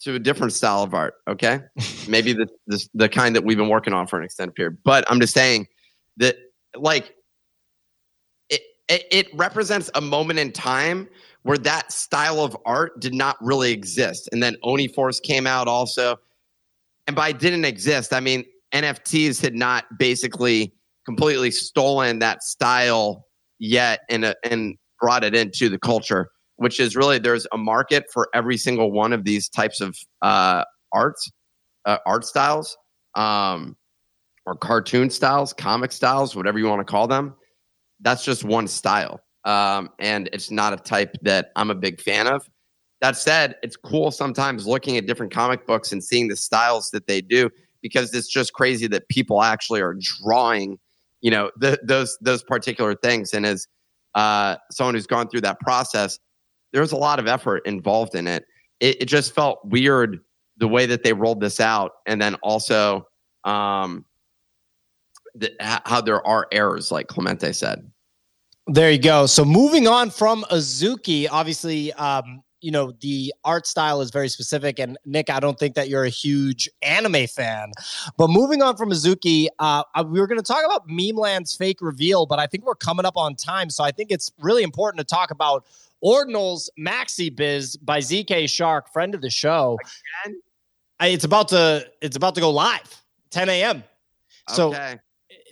[0.00, 1.14] to a different style of art.
[1.28, 1.60] Okay,
[2.08, 4.78] maybe the, the the kind that we've been working on for an extended period.
[4.84, 5.68] But I'm just saying
[6.16, 6.36] that
[6.76, 7.14] like
[8.48, 11.08] it it, it represents a moment in time
[11.42, 15.68] where that style of art did not really exist, and then Oni Force came out
[15.68, 16.16] also.
[17.06, 20.72] And by didn't exist, I mean NFTs had not basically
[21.04, 23.26] completely stolen that style
[23.58, 28.06] yet and uh, and brought it into the culture which is really there's a market
[28.12, 31.30] for every single one of these types of uh, arts,
[31.84, 32.76] uh, art styles,
[33.14, 33.76] um,
[34.46, 37.34] or cartoon styles, comic styles, whatever you want to call them.
[38.00, 42.26] That's just one style, um, and it's not a type that I'm a big fan
[42.26, 42.48] of.
[43.00, 47.06] That said, it's cool sometimes looking at different comic books and seeing the styles that
[47.06, 47.50] they do
[47.82, 50.78] because it's just crazy that people actually are drawing,
[51.20, 53.34] you know, the, those those particular things.
[53.34, 53.66] And as
[54.14, 56.18] uh, someone who's gone through that process,
[56.72, 58.46] there's a lot of effort involved in it.
[58.80, 59.02] it.
[59.02, 60.20] It just felt weird
[60.56, 63.06] the way that they rolled this out, and then also
[63.44, 64.06] um,
[65.34, 67.90] the, how there are errors, like Clemente said.
[68.66, 69.26] There you go.
[69.26, 74.78] So moving on from Azuki, obviously, um, you know the art style is very specific.
[74.78, 77.72] And Nick, I don't think that you're a huge anime fan,
[78.16, 82.24] but moving on from Azuki, uh, we were going to talk about memeland's fake reveal,
[82.24, 85.14] but I think we're coming up on time, so I think it's really important to
[85.14, 85.66] talk about
[86.02, 89.78] Ordinals Maxi Biz by ZK Shark, friend of the show.
[90.24, 90.40] Again?
[91.02, 93.84] It's about to it's about to go live, 10 a.m.
[94.48, 94.98] So okay.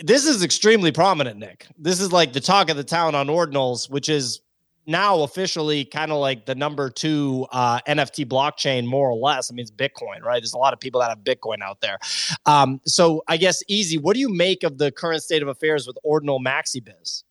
[0.01, 1.66] This is extremely prominent, Nick.
[1.78, 4.41] This is like the talk of the town on Ordinals, which is
[4.87, 9.51] now officially kind of like the number two uh, NFT blockchain, more or less.
[9.51, 10.41] I mean, it's Bitcoin, right?
[10.41, 11.99] There's a lot of people that have Bitcoin out there.
[12.47, 13.99] Um, so I guess easy.
[13.99, 17.24] What do you make of the current state of affairs with Ordinal Maxi Biz?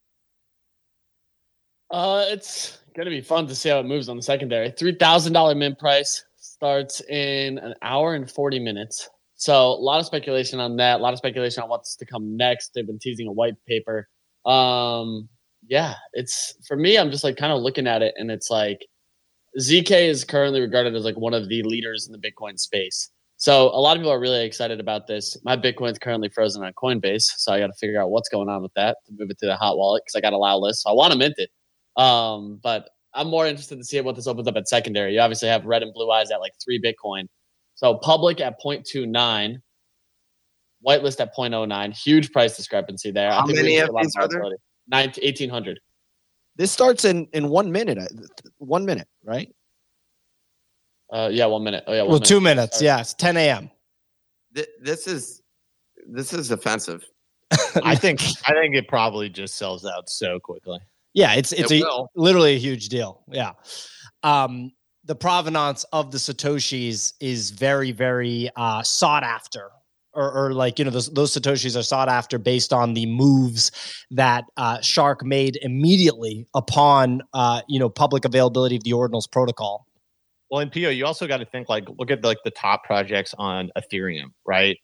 [1.89, 4.69] Uh, it's Going to be fun to see how it moves on the secondary.
[4.69, 9.09] $3,000 mint price starts in an hour and 40 minutes.
[9.41, 10.99] So a lot of speculation on that.
[10.99, 12.75] A lot of speculation on what's to come next.
[12.75, 14.07] They've been teasing a white paper.
[14.45, 15.27] Um,
[15.67, 16.95] yeah, it's for me.
[16.95, 18.85] I'm just like kind of looking at it, and it's like
[19.59, 23.09] ZK is currently regarded as like one of the leaders in the Bitcoin space.
[23.37, 25.35] So a lot of people are really excited about this.
[25.43, 28.61] My Bitcoin's currently frozen on Coinbase, so I got to figure out what's going on
[28.61, 30.83] with that to move it to the hot wallet because I got a allow list.
[30.83, 31.49] So I want to mint it.
[31.99, 35.15] Um, but I'm more interested to see what this opens up at secondary.
[35.15, 37.27] You obviously have red and blue eyes at like three Bitcoin.
[37.81, 39.59] So public at 0.29,
[40.85, 41.93] whitelist at 0.09.
[41.97, 43.31] Huge price discrepancy there.
[43.31, 44.43] How many of these are there?
[44.87, 45.79] 1800.
[46.57, 47.97] This starts in in one minute.
[48.59, 49.51] One minute, right?
[51.11, 51.83] Uh, yeah, one minute.
[51.87, 52.27] Oh yeah, well, minute.
[52.27, 52.77] two minutes.
[52.77, 52.85] Sorry.
[52.85, 53.71] Yeah, 10 a.m.
[54.53, 55.41] This is
[56.07, 57.03] this is offensive.
[57.83, 60.79] I think I think it probably just sells out so quickly.
[61.13, 63.23] Yeah, it's it's it a, literally a huge deal.
[63.27, 63.53] Yeah.
[64.21, 64.71] Um,
[65.11, 69.69] the provenance of the satoshis is very very uh, sought after
[70.13, 73.73] or, or, like you know those, those satoshis are sought after based on the moves
[74.09, 79.85] that uh, shark made immediately upon uh, you know public availability of the ordinals protocol.
[80.49, 83.35] Well in po you also got to think like look at like the top projects
[83.37, 84.77] on ethereum right?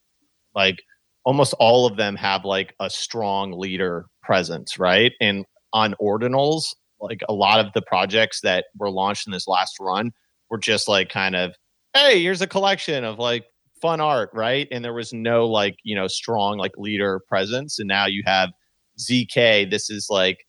[0.54, 0.84] Like
[1.24, 5.14] almost all of them have like a strong leader presence right?
[5.22, 9.78] And on ordinals, like a lot of the projects that were launched in this last
[9.80, 10.12] run
[10.50, 11.56] were just like kind of,
[11.94, 13.46] hey, here's a collection of like
[13.82, 14.68] fun art, right?
[14.72, 17.80] And there was no like, you know, strong like leader presence.
[17.80, 18.52] And now you have
[19.00, 19.70] ZK.
[19.70, 20.46] This is like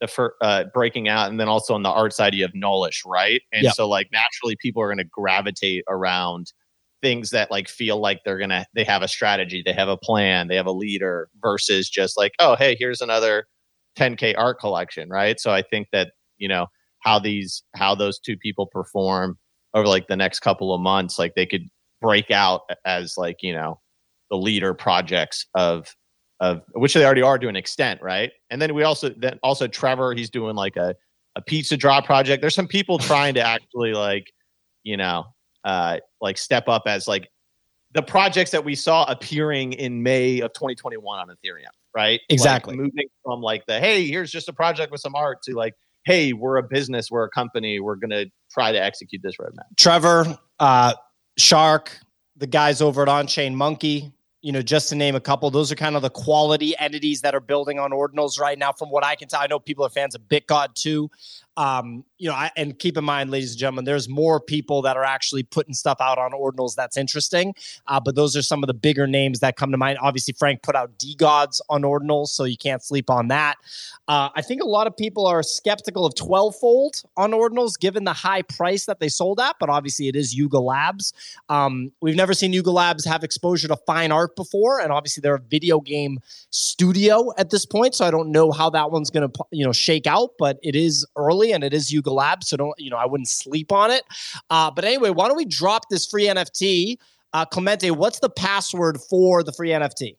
[0.00, 1.30] the first uh, breaking out.
[1.30, 3.42] And then also on the art side, you have Nullish, right?
[3.52, 3.74] And yep.
[3.74, 6.52] so like naturally people are going to gravitate around
[7.02, 10.48] things that like feel like they're gonna they have a strategy they have a plan
[10.48, 13.46] they have a leader versus just like oh hey here's another
[13.98, 15.40] 10k art collection right?
[15.40, 16.66] So i think that you know
[17.00, 19.38] how these how those two people perform
[19.74, 21.68] over like the next couple of months like they could
[22.00, 23.80] break out as like you know
[24.30, 25.94] the leader projects of
[26.40, 28.30] of which they already are to an extent right?
[28.50, 30.94] And then we also then also trevor he's doing like a
[31.36, 32.40] a pizza draw project.
[32.40, 34.26] There's some people trying to actually like
[34.84, 35.24] you know
[35.64, 37.28] uh like step up as like
[37.92, 42.20] the projects that we saw appearing in may of 2021 on ethereum right?
[42.28, 42.74] Exactly.
[42.74, 45.74] Like moving from like the hey, here's just a project with some art to like,
[46.04, 49.76] hey, we're a business, we're a company, we're gonna try to execute this roadmap.
[49.76, 50.94] Trevor, uh,
[51.36, 51.98] Shark,
[52.36, 54.12] the guys over at Onchain Monkey,
[54.42, 57.34] you know, just to name a couple, those are kind of the quality entities that
[57.34, 58.72] are building on ordinals right now.
[58.72, 61.10] From what I can tell, I know people are fans of BitGod too.
[61.58, 64.96] Um, you know, I, and keep in mind, ladies and gentlemen, there's more people that
[64.96, 67.52] are actually putting stuff out on ordinals that's interesting.
[67.88, 69.98] Uh, but those are some of the bigger names that come to mind.
[70.00, 73.56] Obviously, Frank put out DeGods on ordinals, so you can't sleep on that.
[74.06, 78.12] Uh, I think a lot of people are skeptical of TwelveFold on ordinals given the
[78.12, 81.12] high price that they sold at, but obviously it is Yuga Labs.
[81.48, 85.34] Um, we've never seen Yuga Labs have exposure to fine art before, and obviously they're
[85.34, 89.28] a video game studio at this point, so I don't know how that one's going
[89.28, 92.56] to you know shake out, but it is early and it is Yuga Labs, so
[92.56, 94.04] don't you know I wouldn't sleep on it.
[94.50, 96.96] Uh, but anyway, why don't we drop this free NFT?
[97.32, 100.16] Uh, Clemente, what's the password for the free NFT?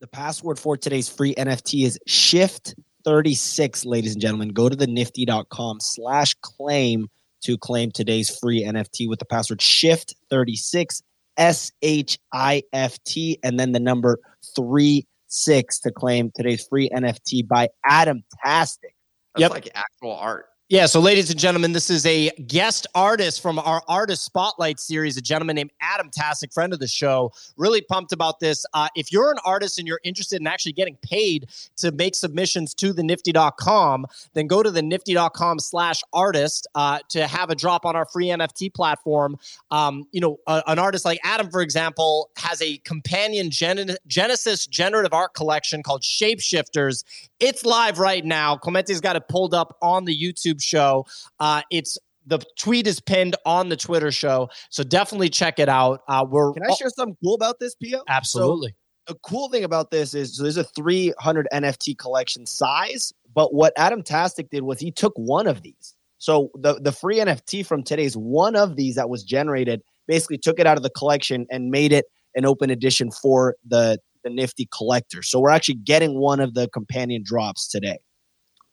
[0.00, 2.74] The password for today's free NFT is shift
[3.04, 4.48] 36, ladies and gentlemen.
[4.50, 7.08] Go to the nifty.com slash claim
[7.42, 11.02] to claim today's free NFT with the password shift 36
[11.36, 14.18] S H I F T and then the number
[14.54, 18.91] three six to claim today's free NFT by Adam Tastic.
[19.34, 19.50] That's Yep.
[19.50, 20.51] like actual art.
[20.72, 25.18] Yeah, so ladies and gentlemen, this is a guest artist from our Artist Spotlight series,
[25.18, 27.30] a gentleman named Adam Tastic, friend of the show.
[27.58, 28.64] Really pumped about this.
[28.72, 32.72] Uh, if you're an artist and you're interested in actually getting paid to make submissions
[32.76, 37.84] to the nifty.com, then go to the nifty.com slash artist uh, to have a drop
[37.84, 39.36] on our free NFT platform.
[39.70, 44.66] Um, you know, a- an artist like Adam, for example, has a companion gen- Genesis
[44.66, 47.04] generative art collection called Shapeshifters.
[47.40, 48.56] It's live right now.
[48.56, 51.06] Clemente's got it pulled up on the YouTube show.
[51.40, 56.02] Uh, it's the tweet is pinned on the Twitter show, so definitely check it out.
[56.08, 58.02] Uh, we're Can I share something cool about this, Pio?
[58.08, 58.74] absolutely.
[59.08, 63.72] the cool thing about this is so there's a 300 NFT collection size, but what
[63.76, 65.94] Adam Tastic did was he took one of these.
[66.18, 70.60] So the the free NFT from today's one of these that was generated basically took
[70.60, 72.04] it out of the collection and made it
[72.36, 75.22] an open edition for the the nifty collector.
[75.22, 77.98] So we're actually getting one of the companion drops today.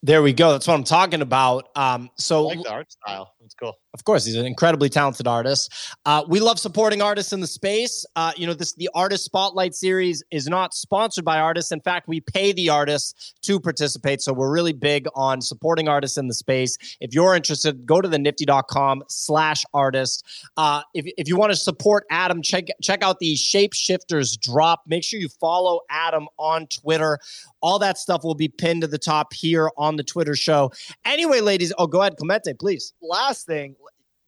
[0.02, 0.52] There we go.
[0.54, 1.70] That's what I'm talking about.
[1.76, 3.34] Um, I so like the art style.
[3.44, 3.78] It's cool.
[3.96, 5.74] Of course, he's an incredibly talented artist.
[6.06, 8.06] Uh, we love supporting artists in the space.
[8.16, 11.72] Uh, you know, this the Artist Spotlight series is not sponsored by artists.
[11.72, 14.22] In fact, we pay the artists to participate.
[14.22, 16.78] So we're really big on supporting artists in the space.
[17.02, 20.24] If you're interested, go to the nifty.com slash artist.
[20.56, 24.84] Uh, if, if you want to support Adam, check check out the Shapeshifters drop.
[24.86, 27.18] Make sure you follow Adam on Twitter.
[27.62, 30.72] All that stuff will be pinned to the top here on the Twitter show.
[31.06, 32.94] Anyway, ladies, oh, go ahead, Clemente, please.
[33.02, 33.76] Last thing,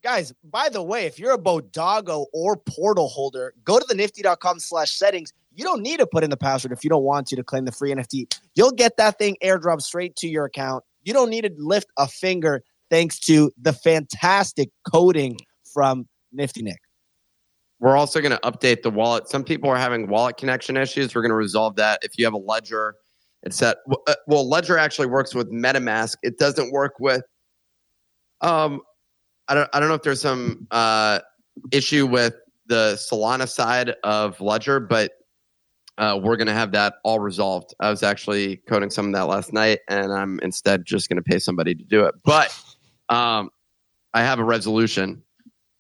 [0.04, 4.60] guys, by the way, if you're a Bodago or portal holder, go to the nifty.com
[4.60, 5.34] slash settings.
[5.54, 7.66] You don't need to put in the password if you don't want to to claim
[7.66, 8.34] the free NFT.
[8.56, 10.84] You'll get that thing airdropped straight to your account.
[11.04, 15.38] You don't need to lift a finger thanks to the fantastic coding
[15.74, 16.80] from Nifty Nick.
[17.80, 19.28] We're also going to update the wallet.
[19.28, 21.16] Some people are having wallet connection issues.
[21.16, 22.00] We're going to resolve that.
[22.04, 22.96] If you have a Ledger,
[23.42, 23.80] it's that.
[24.08, 26.16] uh, Well, Ledger actually works with MetaMask.
[26.22, 27.24] It doesn't work with.
[28.42, 28.82] Um,
[29.52, 29.70] I don't.
[29.74, 31.20] I don't know if there's some uh
[31.74, 32.36] issue with
[32.68, 35.12] the Solana side of Ledger, but
[35.98, 37.76] uh, we're going to have that all resolved.
[37.82, 41.22] I was actually coding some of that last night, and I'm instead just going to
[41.22, 42.16] pay somebody to do it.
[42.24, 42.58] But
[43.10, 43.50] um,
[44.14, 45.22] I have a resolution,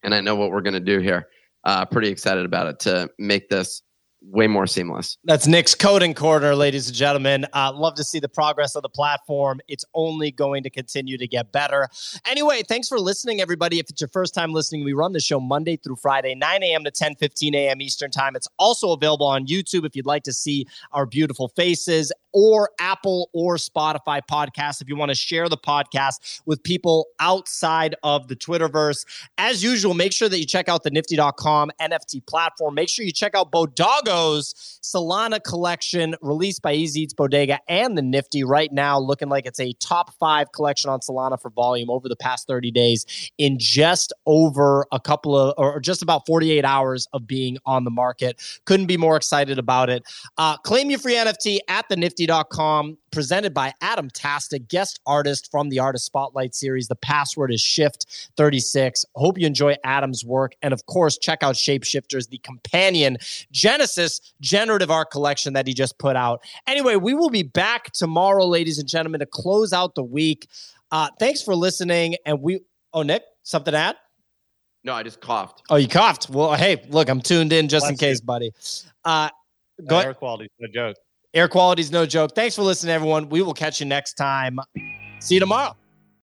[0.03, 1.29] and I know what we're going to do here.
[1.63, 3.83] Uh, pretty excited about it to make this
[4.21, 5.17] way more seamless.
[5.23, 7.45] That's Nick's coding corner, ladies and gentlemen.
[7.53, 9.59] Uh, love to see the progress of the platform.
[9.67, 11.87] It's only going to continue to get better.
[12.25, 13.79] Anyway, thanks for listening, everybody.
[13.79, 16.83] If it's your first time listening, we run the show Monday through Friday, 9 a.m.
[16.83, 17.81] to 10 15 a.m.
[17.81, 18.35] Eastern Time.
[18.35, 23.29] It's also available on YouTube if you'd like to see our beautiful faces or Apple
[23.33, 28.35] or Spotify podcasts if you want to share the podcast with people outside of the
[28.35, 29.05] Twitterverse.
[29.37, 32.75] As usual, make sure that you check out the nifty.com NFT platform.
[32.75, 33.51] Make sure you check out
[34.11, 39.59] Solana collection released by Easy Eats Bodega and the Nifty right now, looking like it's
[39.59, 44.13] a top five collection on Solana for volume over the past 30 days in just
[44.25, 48.41] over a couple of, or just about 48 hours of being on the market.
[48.65, 50.03] Couldn't be more excited about it.
[50.37, 55.69] Uh, claim your free NFT at the nifty.com, presented by Adam Tastic, guest artist from
[55.69, 56.87] the Artist Spotlight series.
[56.87, 59.05] The password is shift36.
[59.15, 60.53] Hope you enjoy Adam's work.
[60.61, 63.17] And of course, check out Shapeshifters, the companion
[63.51, 66.41] Genesis generative art collection that he just put out.
[66.67, 70.47] Anyway, we will be back tomorrow, ladies and gentlemen, to close out the week.
[70.91, 72.15] Uh, thanks for listening.
[72.25, 72.61] And we,
[72.93, 73.95] oh, Nick, something to add?
[74.83, 75.61] No, I just coughed.
[75.69, 76.29] Oh, you coughed.
[76.29, 78.07] Well, hey, look, I'm tuned in just in Bless you.
[78.07, 78.51] case, buddy.
[79.05, 79.29] Uh,
[79.87, 80.07] go ahead.
[80.07, 80.97] Air quality, no joke.
[81.33, 82.35] Air quality is no joke.
[82.35, 83.29] Thanks for listening, everyone.
[83.29, 84.59] We will catch you next time.
[85.19, 85.75] See you tomorrow.